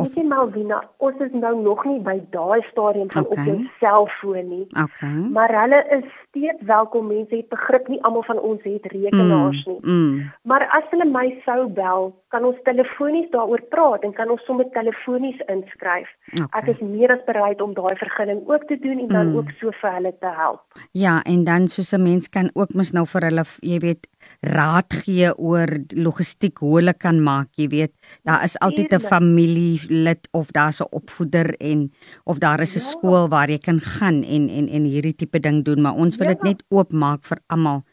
[0.00, 3.42] Weet jy Malvina, ons is nou nog nie by daai stadium van okay.
[3.42, 4.64] op jou selfoon nie.
[4.72, 5.26] Okay.
[5.34, 7.10] Maar hulle is steeds welkom.
[7.12, 9.80] Mense het begrip nie almal van ons het rekenaars mm, nie.
[9.92, 10.30] Mm.
[10.48, 14.64] Maar as hulle my sou bel, kan ons telefonies daaroor praat en kan ons sommer
[14.72, 16.08] telefonies inskryf.
[16.32, 16.48] Okay.
[16.62, 19.36] Ek is meer as bereid om daai vergunning ook te doen en dan mm.
[19.42, 20.64] ook so vir hulle te help.
[20.96, 24.08] Ja, en dan soos 'n mens kan ook mos nou vir hulle, jy weet,
[24.40, 27.92] raad gee oor logistiek hoe hulle kan maak, jy weet.
[28.24, 31.92] Daar is altyd 'n familielid of daar's 'n opvoeder en
[32.24, 32.90] of daar is 'n ja.
[32.90, 36.28] skool waar jy kan gaan en en en hierdie tipe ding doen, maar ons wil
[36.28, 36.48] dit ja.
[36.48, 37.84] net oopmaak vir almal.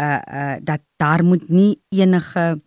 [0.00, 2.60] Uh uh dat daar moet nie enige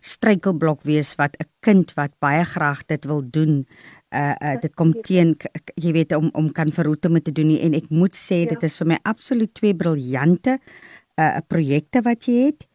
[0.00, 3.66] struikelblok wees wat 'n kind wat baie graag dit wil doen
[4.14, 5.36] uh, uh dit kom teen
[5.74, 8.50] jy weet om om kan verhoed om te doen nie en ek moet sê ja.
[8.54, 10.58] dit is vir my absoluut twee briljante
[11.20, 12.66] uh, projekte wat jy het,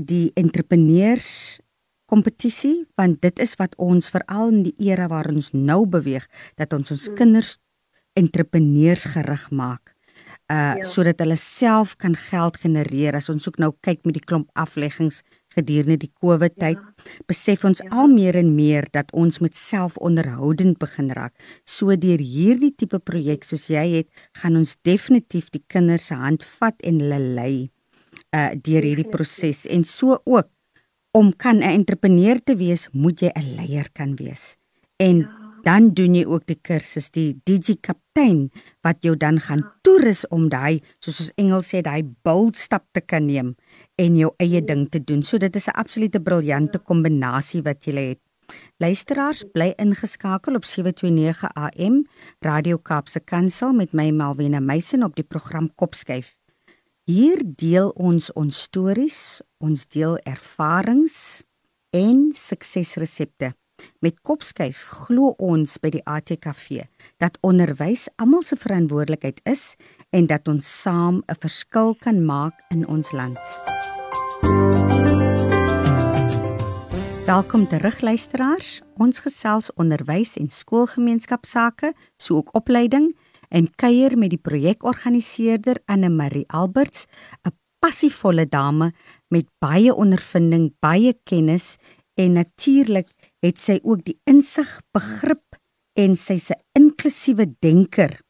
[0.00, 1.60] die entrepreneurs
[2.10, 6.26] kompetisie want dit is wat ons veral in die era waar ons nou beweeg
[6.58, 7.16] dat ons ons mm.
[7.18, 7.56] kinders
[8.18, 9.94] entrepreneurs gerig maak
[10.50, 10.86] uh ja.
[10.86, 15.22] sodat hulle self kan geld genereer as ons ook nou kyk met die klomp afleggings
[15.54, 17.14] gedurende die COVID tyd, ja.
[17.26, 17.90] besef ons ja.
[17.90, 21.34] al meer en meer dat ons met selfonderhoudend begin raak.
[21.66, 26.46] So deur hierdie tipe projek soos jy het, gaan ons definitief die kinders se hand
[26.58, 27.54] vat en hulle lei
[28.36, 30.48] uh deur hierdie proses en so ook
[31.12, 34.56] om kan 'n entrepreneur te wees, moet jy 'n leier kan wees.
[34.96, 38.48] En ja dan doen jy ook die kursus die DJ kaptein
[38.86, 43.02] wat jou dan gaan toerus om daai soos ons Engels sê daai bold stap te
[43.04, 43.54] kan neem
[44.00, 45.22] en jou eie ding te doen.
[45.22, 48.20] So dit is 'n absolute briljante kombinasie wat jy het.
[48.78, 52.06] Luisteraars bly ingeskakel op 729 AM
[52.40, 56.39] Radio Kaapse Kansel met my Malwena Meisen op die program Kopskyf.
[57.10, 61.14] Hier deel ons ons stories, ons deel ervarings
[61.96, 63.48] en suksesresepte.
[64.04, 66.84] Met Kopskyf glo ons by die ATKV
[67.18, 69.64] dat onderwys almal se verantwoordelikheid is
[70.14, 73.42] en dat ons saam 'n verskil kan maak in ons land.
[77.26, 78.82] Welkom terug luisteraars.
[78.98, 83.16] Ons gesels onderwys en skoolgemeenskapsake, so ook opleiding
[83.50, 87.06] en kuier met die projekorganiseerder Anne Marie Alberts,
[87.44, 88.92] 'n passievolle dame
[89.28, 91.76] met baie ondervinding, baie kennis
[92.14, 93.08] en natuurlik
[93.40, 95.56] het sy ook die insig, begrip
[95.96, 98.20] en sy's 'n inklusiewe denker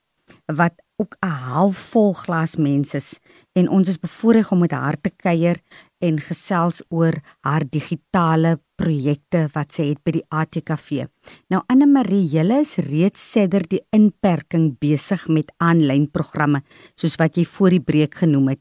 [0.46, 3.18] wat ook 'n halfvol glas mens is
[3.52, 5.56] en ons is bevoorreg om met haar te kuier
[5.98, 11.06] en gesels oor haar digitale projekte wat sy het by die ATKV.
[11.48, 16.62] Nou Anne Marie, julle is reeds sedert die inperking besig met aanlyn programme
[16.94, 18.60] soos wat jy voor die breek genoem het.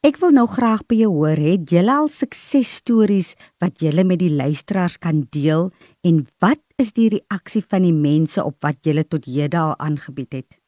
[0.00, 4.32] Ek wil nou graag by jou hoor, het jy al suksesstories wat jy met die
[4.32, 5.72] luisteraars kan deel
[6.04, 10.32] en wat is die reaksie van die mense op wat jy tot hede al aangebied
[10.32, 10.59] het?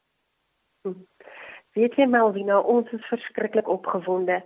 [1.73, 4.43] Weet jy Melvina, ons is verskriklik opgewonde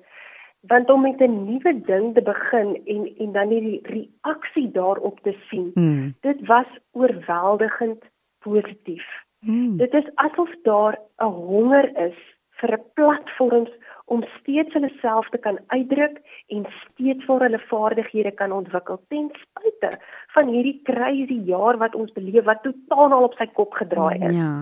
[0.68, 5.36] want om met 'n nuwe ding te begin en en dan die reaksie daarop te
[5.50, 5.72] sien.
[5.74, 6.16] Hmm.
[6.22, 8.04] Dit was oorweldigend
[8.40, 9.06] positief.
[9.40, 9.78] Hmm.
[9.78, 12.18] Dit is asof daar 'n honger is
[12.50, 13.72] vir 'n platforms
[14.06, 19.32] om steeds hulle self te kan uitdruk en steeds vir hulle vaardighede kan ontwikkel ten
[19.44, 20.00] spyte
[20.36, 24.36] van hierdie crazy jaar wat ons beleef wat totaal al op sy kop gedraai is.
[24.36, 24.54] Ja.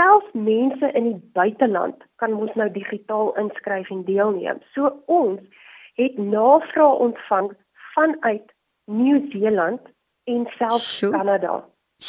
[0.00, 4.62] Selfs mense in die buiteland kan ons nou digitaal inskryf en deelneem.
[4.72, 5.40] So ons
[6.00, 7.50] het navrae ontvang
[7.94, 8.54] vanuit
[8.88, 9.80] Nieu-Seeland
[10.24, 11.58] en selfs Kanada.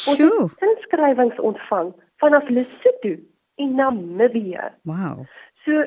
[0.08, 3.18] Ons het inskrywings ontvang vanaf Lesotho
[3.60, 4.72] en Namibië.
[4.88, 5.26] Wow.
[5.66, 5.84] So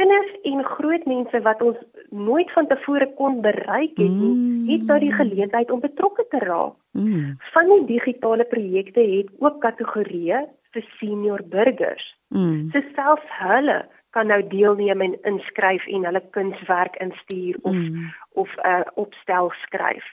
[0.00, 1.78] kinders en groot mense wat ons
[2.10, 4.68] nooit van tevore kon bereik het nie, mm.
[4.72, 6.74] het nou die geleentheid om betrokke te raak.
[6.98, 7.36] Mm.
[7.54, 12.04] Van die digitale projekte het ook kategorieë vir senior burgers.
[12.28, 12.70] Mm.
[12.72, 13.80] So selfs hulle
[14.10, 18.10] kan nou deelneem en inskryf en hulle kunswerk instuur of mm.
[18.42, 20.06] of 'n uh, opstel skryf.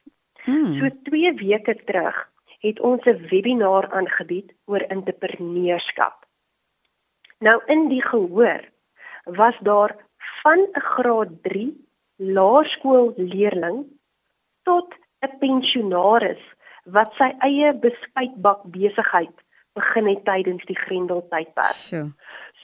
[0.46, 0.80] Mm.
[0.80, 2.17] So 2 weke terug
[2.60, 6.26] het ons 'n webinar aangebied oor entrepreneurskap.
[7.39, 8.62] Nou in die gehoor
[9.24, 9.96] was daar
[10.41, 13.86] van 'n graad 3 laerskoolleerling
[14.63, 16.43] tot 'n pensionaris
[16.84, 19.36] wat sy eie bespuitbak besigheid
[19.78, 21.80] begin het tydens die Grendel tydperk.
[21.90, 22.10] So.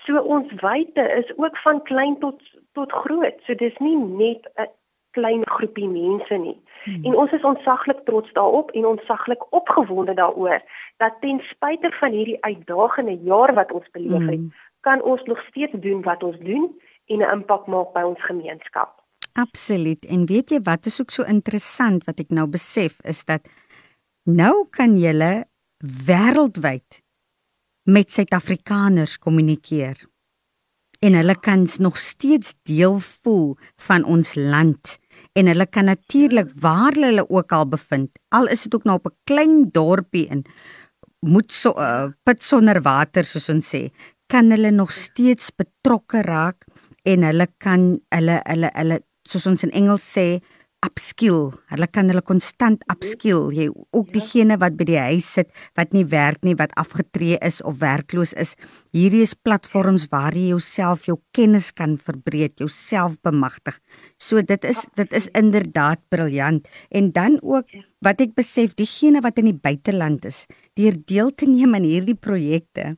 [0.06, 2.42] so ons wyte is ook van klein tot
[2.74, 3.38] tot groot.
[3.46, 4.70] So dis nie net 'n
[5.14, 6.58] klein groepie mense nie.
[6.84, 7.06] Hmm.
[7.06, 10.62] En ons is ontsaglik trots daarop en ontsaglik opgewonde daaroor
[10.98, 14.52] dat ten spyte van hierdie uitdagende jaar wat ons beleef het, hmm
[14.84, 16.66] kan ons nog steeds doen wat ons doen
[17.06, 18.92] en 'n impak maak by ons gemeenskap.
[19.34, 20.06] Absoluut.
[20.06, 23.42] En weet jy wat is ook so interessant wat ek nou besef is dat
[24.24, 25.44] nou kan jy
[26.06, 27.03] wêreldwyd
[27.84, 29.98] met Suid-Afrikaners kommunikeer.
[31.00, 34.98] En hulle kan nog steeds deel voel van ons land
[35.34, 39.06] en hulle kan natuurlik waar hulle ook al bevind, al is dit ook nou op
[39.06, 40.46] 'n klein dorpie in
[41.24, 43.88] moet so uh, put sonder water soos ons sê
[44.32, 46.68] kan hulle nog steeds betrokke raak
[47.08, 50.28] en hulle kan hulle hulle hulle soos ons in Engels sê
[50.86, 51.54] upskill.
[51.72, 53.50] Hulle kan hulle konstant upskill.
[53.56, 54.20] Jy ook ja.
[54.20, 58.36] diegene wat by die huis sit wat nie werk nie, wat afgetree is of werkloos
[58.40, 58.56] is.
[58.96, 63.80] Hierdie is platforms waar jy jouself jou kennis kan verbreek, jouself bemagtig.
[64.18, 66.68] So dit is dit is inderdaad briljant.
[66.92, 67.84] En dan ook ja.
[68.04, 70.46] wat ek besef, diegene wat in die buiteland is,
[70.78, 72.96] deur deel te neem aan hierdie projekte,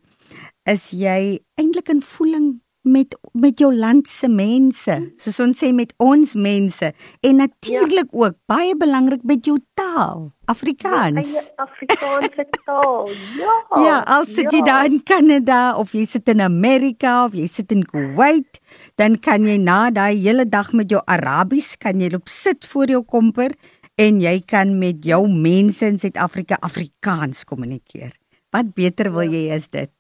[0.66, 2.48] is jy eintlik in voeling
[2.86, 6.88] met met jou land se mense, soos ons sê met ons mense
[7.26, 8.20] en natuurlik ja.
[8.22, 11.32] ook baie belangrik met jou taal, Afrikaans.
[11.34, 13.10] Ja, Afrikaanse taal.
[13.40, 13.56] Ja.
[13.84, 14.68] Ja, al sit jy ja.
[14.70, 18.62] daar in Kanada of jy sit in Amerika of jy sit in Kuwait,
[19.02, 22.94] dan kan jy na daai hele dag met jou Arabies kan jy loop sit voor
[22.94, 23.58] jou komper
[23.98, 28.14] en jy kan met jou mense in Suid-Afrika Afrikaans kommunikeer.
[28.54, 29.36] Wat beter wil ja.
[29.36, 29.92] jy as dit?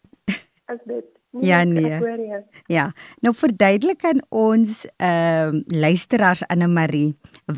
[0.71, 2.41] As dit Nee, ja nee.
[2.65, 2.91] Ja.
[3.19, 7.15] Nou verduidelik aan ons ehm uh, luisteraars Anne Marie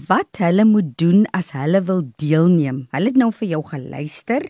[0.07, 2.88] wat hulle moet doen as hulle wil deelneem.
[2.91, 4.49] Hulle het nou vir jou geluister.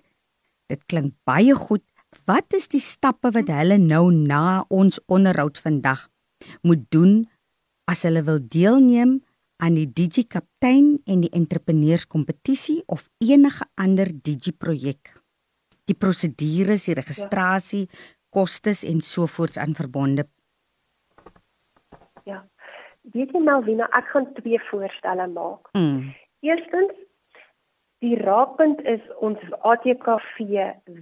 [0.71, 1.83] Dit klink baie goed.
[2.25, 6.07] Wat is die stappe wat hulle nou na ons onderhoud vandag
[6.63, 7.27] moet doen
[7.91, 9.19] as hulle wil deelneem
[9.63, 15.17] aan die Digi Kaptein en die entrepreneurskompetisie of enige ander Digi projek?
[15.87, 20.27] Die prosedures, die registrasie, ja kostes en sovoorts aan verbonde.
[22.23, 22.47] Ja.
[23.01, 25.69] Weet jy Malvina, ek gaan twee voorstelle maak.
[25.71, 26.13] Mm.
[26.39, 26.91] Eerstens
[28.03, 30.37] die raakpunt is ons ATKV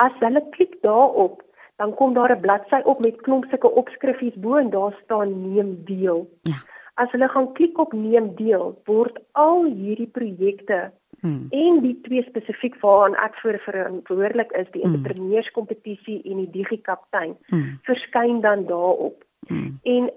[0.00, 1.42] As hulle klik daarop,
[1.80, 5.84] dan kom daar 'n bladsy op met klomp sulke opskriffies bo en daar staan neem
[5.84, 6.28] deel.
[6.42, 6.58] Ja.
[6.94, 11.46] As hulle gaan klik op neem deel, word al hierdie projekte hmm.
[11.50, 14.94] en die twee spesifiek waaraan ek vir verantwoordelik is, die hmm.
[14.94, 17.78] entrepreneurskompetisie en die digikaptein, hmm.
[17.82, 19.24] verskyn dan daarop.
[19.48, 19.78] Hmm.
[19.82, 20.10] En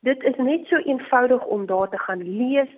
[0.00, 2.70] dit is net so eenvoudig om daar te gaan lees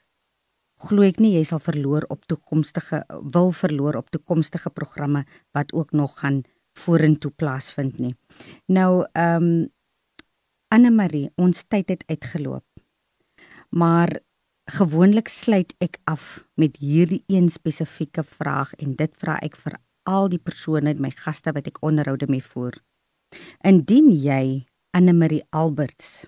[0.87, 3.03] glo ek nie jy sal verloor op toekomstige
[3.35, 5.27] wil verloor op toekomstige programme
[5.57, 6.43] wat ook nog gaan
[6.79, 8.15] vorentoe plaasvind nie.
[8.67, 9.69] Nou ehm um,
[10.71, 12.63] Anne Marie, ons tyd het uitgeloop.
[13.75, 14.21] Maar
[14.69, 20.29] gewoonlik sluit ek af met hierdie een spesifieke vraag en dit vra ek vir al
[20.33, 22.77] die persone my gaste wat ek onderhoude mee voer.
[23.65, 26.27] Indien jy Anne Marie Alberts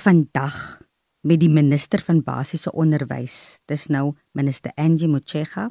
[0.00, 0.82] vandag
[1.24, 5.70] met die minister van basiese onderwys, dis nou minister Angie Motshega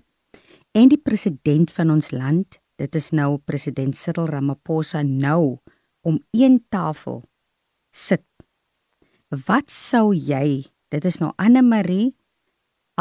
[0.74, 5.60] en die president van ons land, dit is nou president Cyril Ramaphosa nou
[6.02, 7.22] om een tafel
[7.94, 8.26] sit.
[9.30, 12.14] Wat sou jy Dit is nou Anne Marie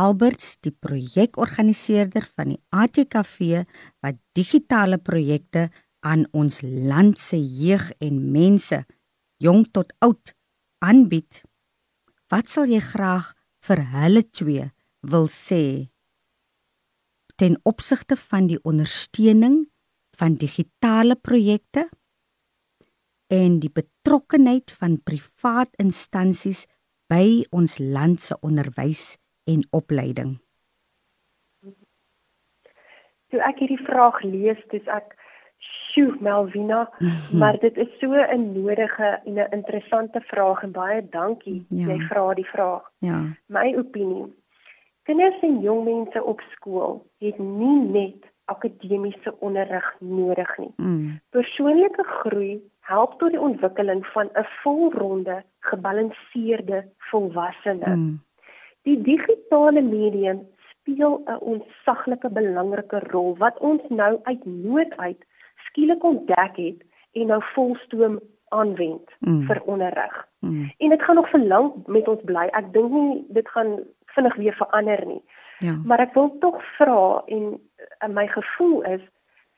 [0.00, 3.66] Alberts, die projekorganiseerder van die ATKV
[4.00, 5.66] wat digitale projekte
[6.00, 8.80] aan ons land se jeug en mense,
[9.44, 10.32] jong tot oud,
[10.80, 11.42] aanbied.
[12.32, 14.70] Wat sal jy graag vir hulle twee
[15.12, 15.92] wil sê
[17.36, 19.64] ten opsigte van die ondersteuning
[20.16, 21.88] van digitale projekte
[23.32, 26.66] en die betrokkenheid van privaat instansies
[27.12, 30.38] by ons land se onderwys en opleiding?
[33.32, 35.16] Toe ek hierdie vraag lees, dis ek
[35.62, 36.88] Sjoe, Melvina,
[37.40, 41.86] maar dit is so 'n nodige en 'n interessante vraag en baie dankie ja.
[41.86, 42.82] jy vra die vraag.
[42.98, 43.18] Ja.
[43.46, 44.32] My opinie.
[45.02, 50.72] Kinders en jong mense op skool het nie net akademiese onderrig nodig nie.
[50.76, 51.20] Mm.
[51.30, 57.96] Persoonlike groei help tot die ontwikkeling van 'n volronde, gebalanseerde volwassene.
[57.96, 58.20] Mm.
[58.82, 65.24] Die digitale medium speel 'n ontsaglike belangrike rol wat ons nou uit nood uit
[65.66, 69.42] skielik ontdek het en nou volstoom aanwend Mm.
[69.42, 70.28] vir onderrig.
[70.38, 70.72] Mm.
[70.78, 72.48] En dit gaan nog vir lank met ons bly.
[72.52, 75.22] Ek dink nie dit gaan vinnig weer verander nie.
[75.58, 75.78] Ja.
[75.84, 77.60] Maar ek wil tog vra en
[78.04, 79.00] uh, my gevoel is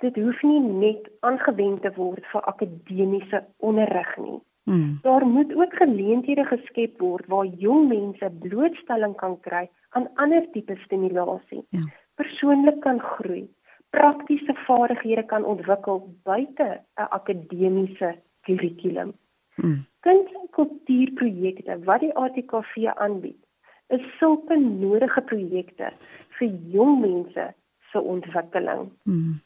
[0.04, 4.40] dit hoef nie net aangewend te word vir akademiese onderrig nie.
[4.64, 4.98] Mm.
[5.02, 10.76] Daar moet ook geleenthede geskep word waar jong mense blootstelling kan kry aan ander tipe
[10.84, 11.64] stimulasie.
[11.68, 11.84] Ja.
[12.14, 13.44] Persoonlik kan groei,
[13.90, 19.12] praktiese vaardighede kan ontwikkel buite 'n akademiese kurrikulum.
[19.54, 19.86] Mm.
[20.00, 23.42] Kuns- en kultuurprojekte wat die ATKV aanbied,
[23.86, 25.92] is sulke nodige projekte
[26.38, 27.54] vir jong mense
[27.90, 28.92] se ontwikkeling.
[29.02, 29.40] Mm.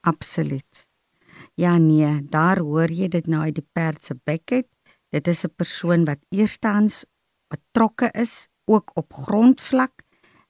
[0.00, 0.88] Absoluut.
[1.54, 4.68] Ja nee, daar hoor jy dit nou uit die perd se bek uit.
[5.10, 7.04] Dit is 'n persoon wat eerstens
[7.48, 10.02] betrokke is ook op grondvlak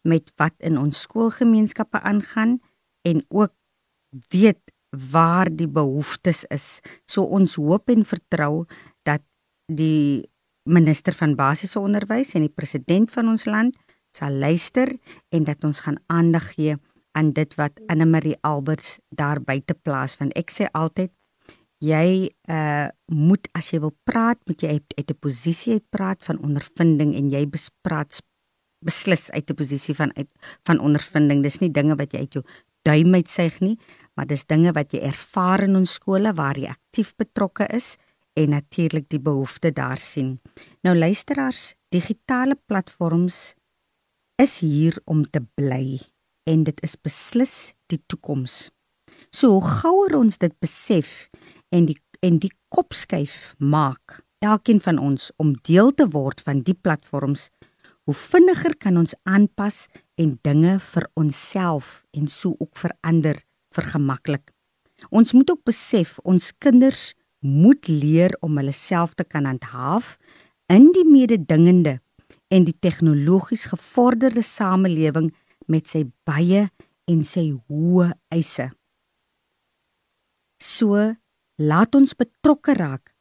[0.03, 2.61] met wat in ons skoolgemeenskappe aangaan
[3.03, 3.53] en ook
[4.29, 4.73] weet
[5.11, 6.81] waar die behoeftes is.
[7.05, 8.67] So ons hoop en vertrou
[9.03, 9.23] dat
[9.67, 10.31] die
[10.69, 13.77] minister van basiese onderwys en die president van ons land
[14.11, 14.91] sal luister
[15.29, 16.77] en dat ons gaan aandag gee
[17.13, 21.13] aan dit wat Anne Marie Alberts daar buite plaas want ek sê altyd
[21.81, 26.23] jy uh moet as jy wil praat moet jy uit, uit 'n posisie uit praat
[26.25, 28.21] van ondervinding en jy bespraat
[28.85, 30.31] beslis uit 'n posisie van uit
[30.65, 31.43] van ondervinding.
[31.43, 32.45] Dis nie dinge wat jy uit jou
[32.83, 33.79] duim uitsuig nie
[34.21, 37.95] maar dis dinge wat jy ervaar in ons skole waar jy aktief betrokke is
[38.37, 40.35] en natuurlik die behoefte daar sien.
[40.85, 43.55] Nou luisteraars digitale platforms
[44.37, 45.99] is hier om te bly
[46.51, 47.57] en dit is beslis
[47.93, 48.71] die toekoms.
[49.31, 51.29] So hoe gouer ons dit besef
[51.71, 56.61] en die en die kop skuif maak elkeen van ons om deel te word van
[56.65, 57.49] die platforms,
[58.05, 59.87] hoe vinniger kan ons aanpas
[60.21, 63.41] en dinge vir onsself en so ook vir ander
[63.73, 64.53] vergemaklik.
[65.09, 70.19] Ons moet ook besef ons kinders moet leer om hulle self te kan handhaaf
[70.73, 71.99] in die mededingende
[72.53, 75.31] en die tegnologies gevorderde samelewing
[75.71, 76.67] met sy baie
[77.11, 78.71] en sy hoë eise.
[80.61, 80.99] So
[81.61, 83.15] laat ons betrokke raak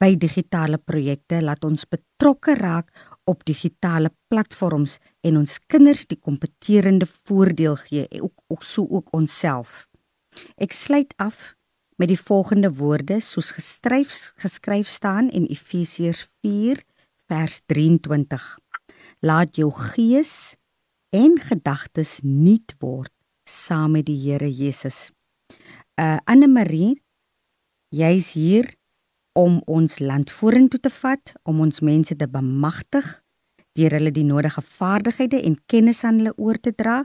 [0.00, 2.90] by digitale projekte, laat ons betrokke raak
[3.26, 9.12] op digitale platforms en ons kinders die kompeterende voordeel gee en ook ook so ook
[9.16, 9.86] onsself.
[10.60, 11.56] Ek sluit af
[11.96, 16.82] met die volgende woorde soos geskryf geskryf staan in Efesiërs 4
[17.26, 18.44] vers 23.
[19.24, 20.56] Laat jou gees
[21.16, 23.12] en gedagtes nuut word
[23.48, 25.10] saam met die Here Jesus.
[25.96, 26.96] Uh Anne Marie,
[27.94, 28.68] jy's hier
[29.36, 33.06] om ons land vorentoe te vat, om ons mense te bemagtig
[33.76, 37.02] deur hulle die nodige vaardighede en kennis aan hulle oor te dra.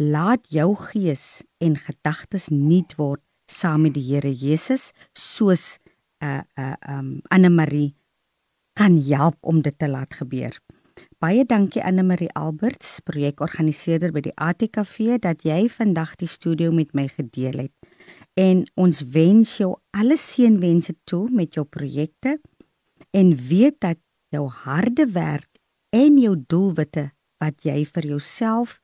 [0.00, 5.76] Laat jou gees en gedagtes nuut word saam met die Here Jesus, soos
[6.24, 7.94] uh uh um Anne Marie
[8.76, 10.56] kan help om dit te laat gebeur.
[11.16, 16.90] Baie dankie Anne Marie Alberts, projekorganiseerder by die ATKV dat jy vandag die studio met
[16.92, 17.72] my gedeel het.
[18.36, 22.34] En ons wens jou alle seënwense toe met jou projekte
[23.16, 23.96] en weet dat
[24.28, 25.48] jou harde werk
[25.96, 27.06] en jou doelwitte
[27.40, 28.76] wat jy vir jouself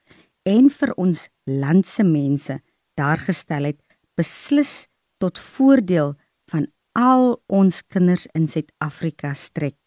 [0.48, 2.56] en vir ons land se mense
[2.96, 3.80] daar gestel het,
[4.16, 4.86] beslis
[5.20, 6.16] tot voordeel
[6.48, 6.64] van
[6.96, 9.81] al ons kinders in Suid-Afrika strek.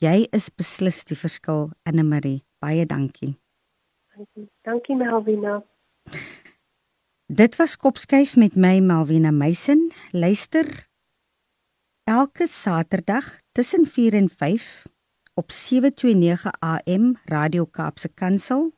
[0.00, 2.42] Jy is beslis die verskil, Anne Marie.
[2.60, 3.36] Baie dankie.
[4.16, 5.60] Dankie, dankie Melvina.
[7.30, 9.92] Dit was Kopskyf met my Melvina Meisen.
[10.10, 10.66] Luister
[12.04, 14.86] elke Saterdag tussen 4 en 5
[15.34, 18.72] op 729 AM Radio Kaapse Kansel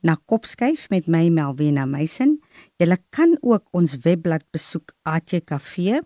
[0.00, 2.38] na Kopskyf met my Melvina Meisen.
[2.76, 6.00] Jy kan ook ons webblad besoek ATKV.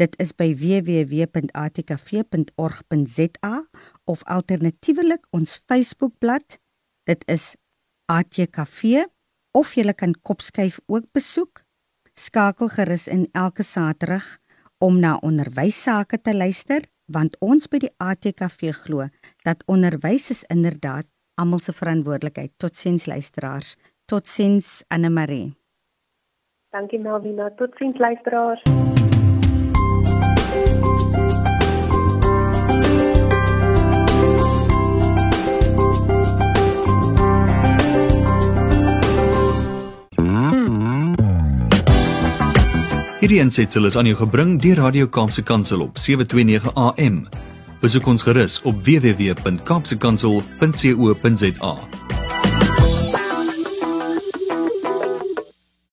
[0.00, 3.54] Dit is by www.atkv.org.za
[4.04, 6.58] of alternatiefelik ons Facebookblad.
[7.04, 7.56] Dit is
[8.06, 9.04] ATKV
[9.54, 11.62] of jy kan Kopskyf ook besoek.
[12.14, 14.38] Skakel gerus in elke Saterdag
[14.78, 19.08] om na onderwys sake te luister want ons by die ATKV glo
[19.44, 22.52] dat onderwys is inderdaad almal se verantwoordelikheid.
[22.56, 23.76] Totsiens luisteraars.
[24.06, 25.54] Totsiens Anne Marie.
[26.70, 27.50] Dankie Melvina.
[27.58, 28.83] Totsiens luisteraars.
[43.24, 47.24] Hierdie aansetsel is aan jou gebring deur Radio Kaapse Kansel op 729 AM.
[47.80, 51.72] Besoek ons gerus op www.kaapsekansel.co.za.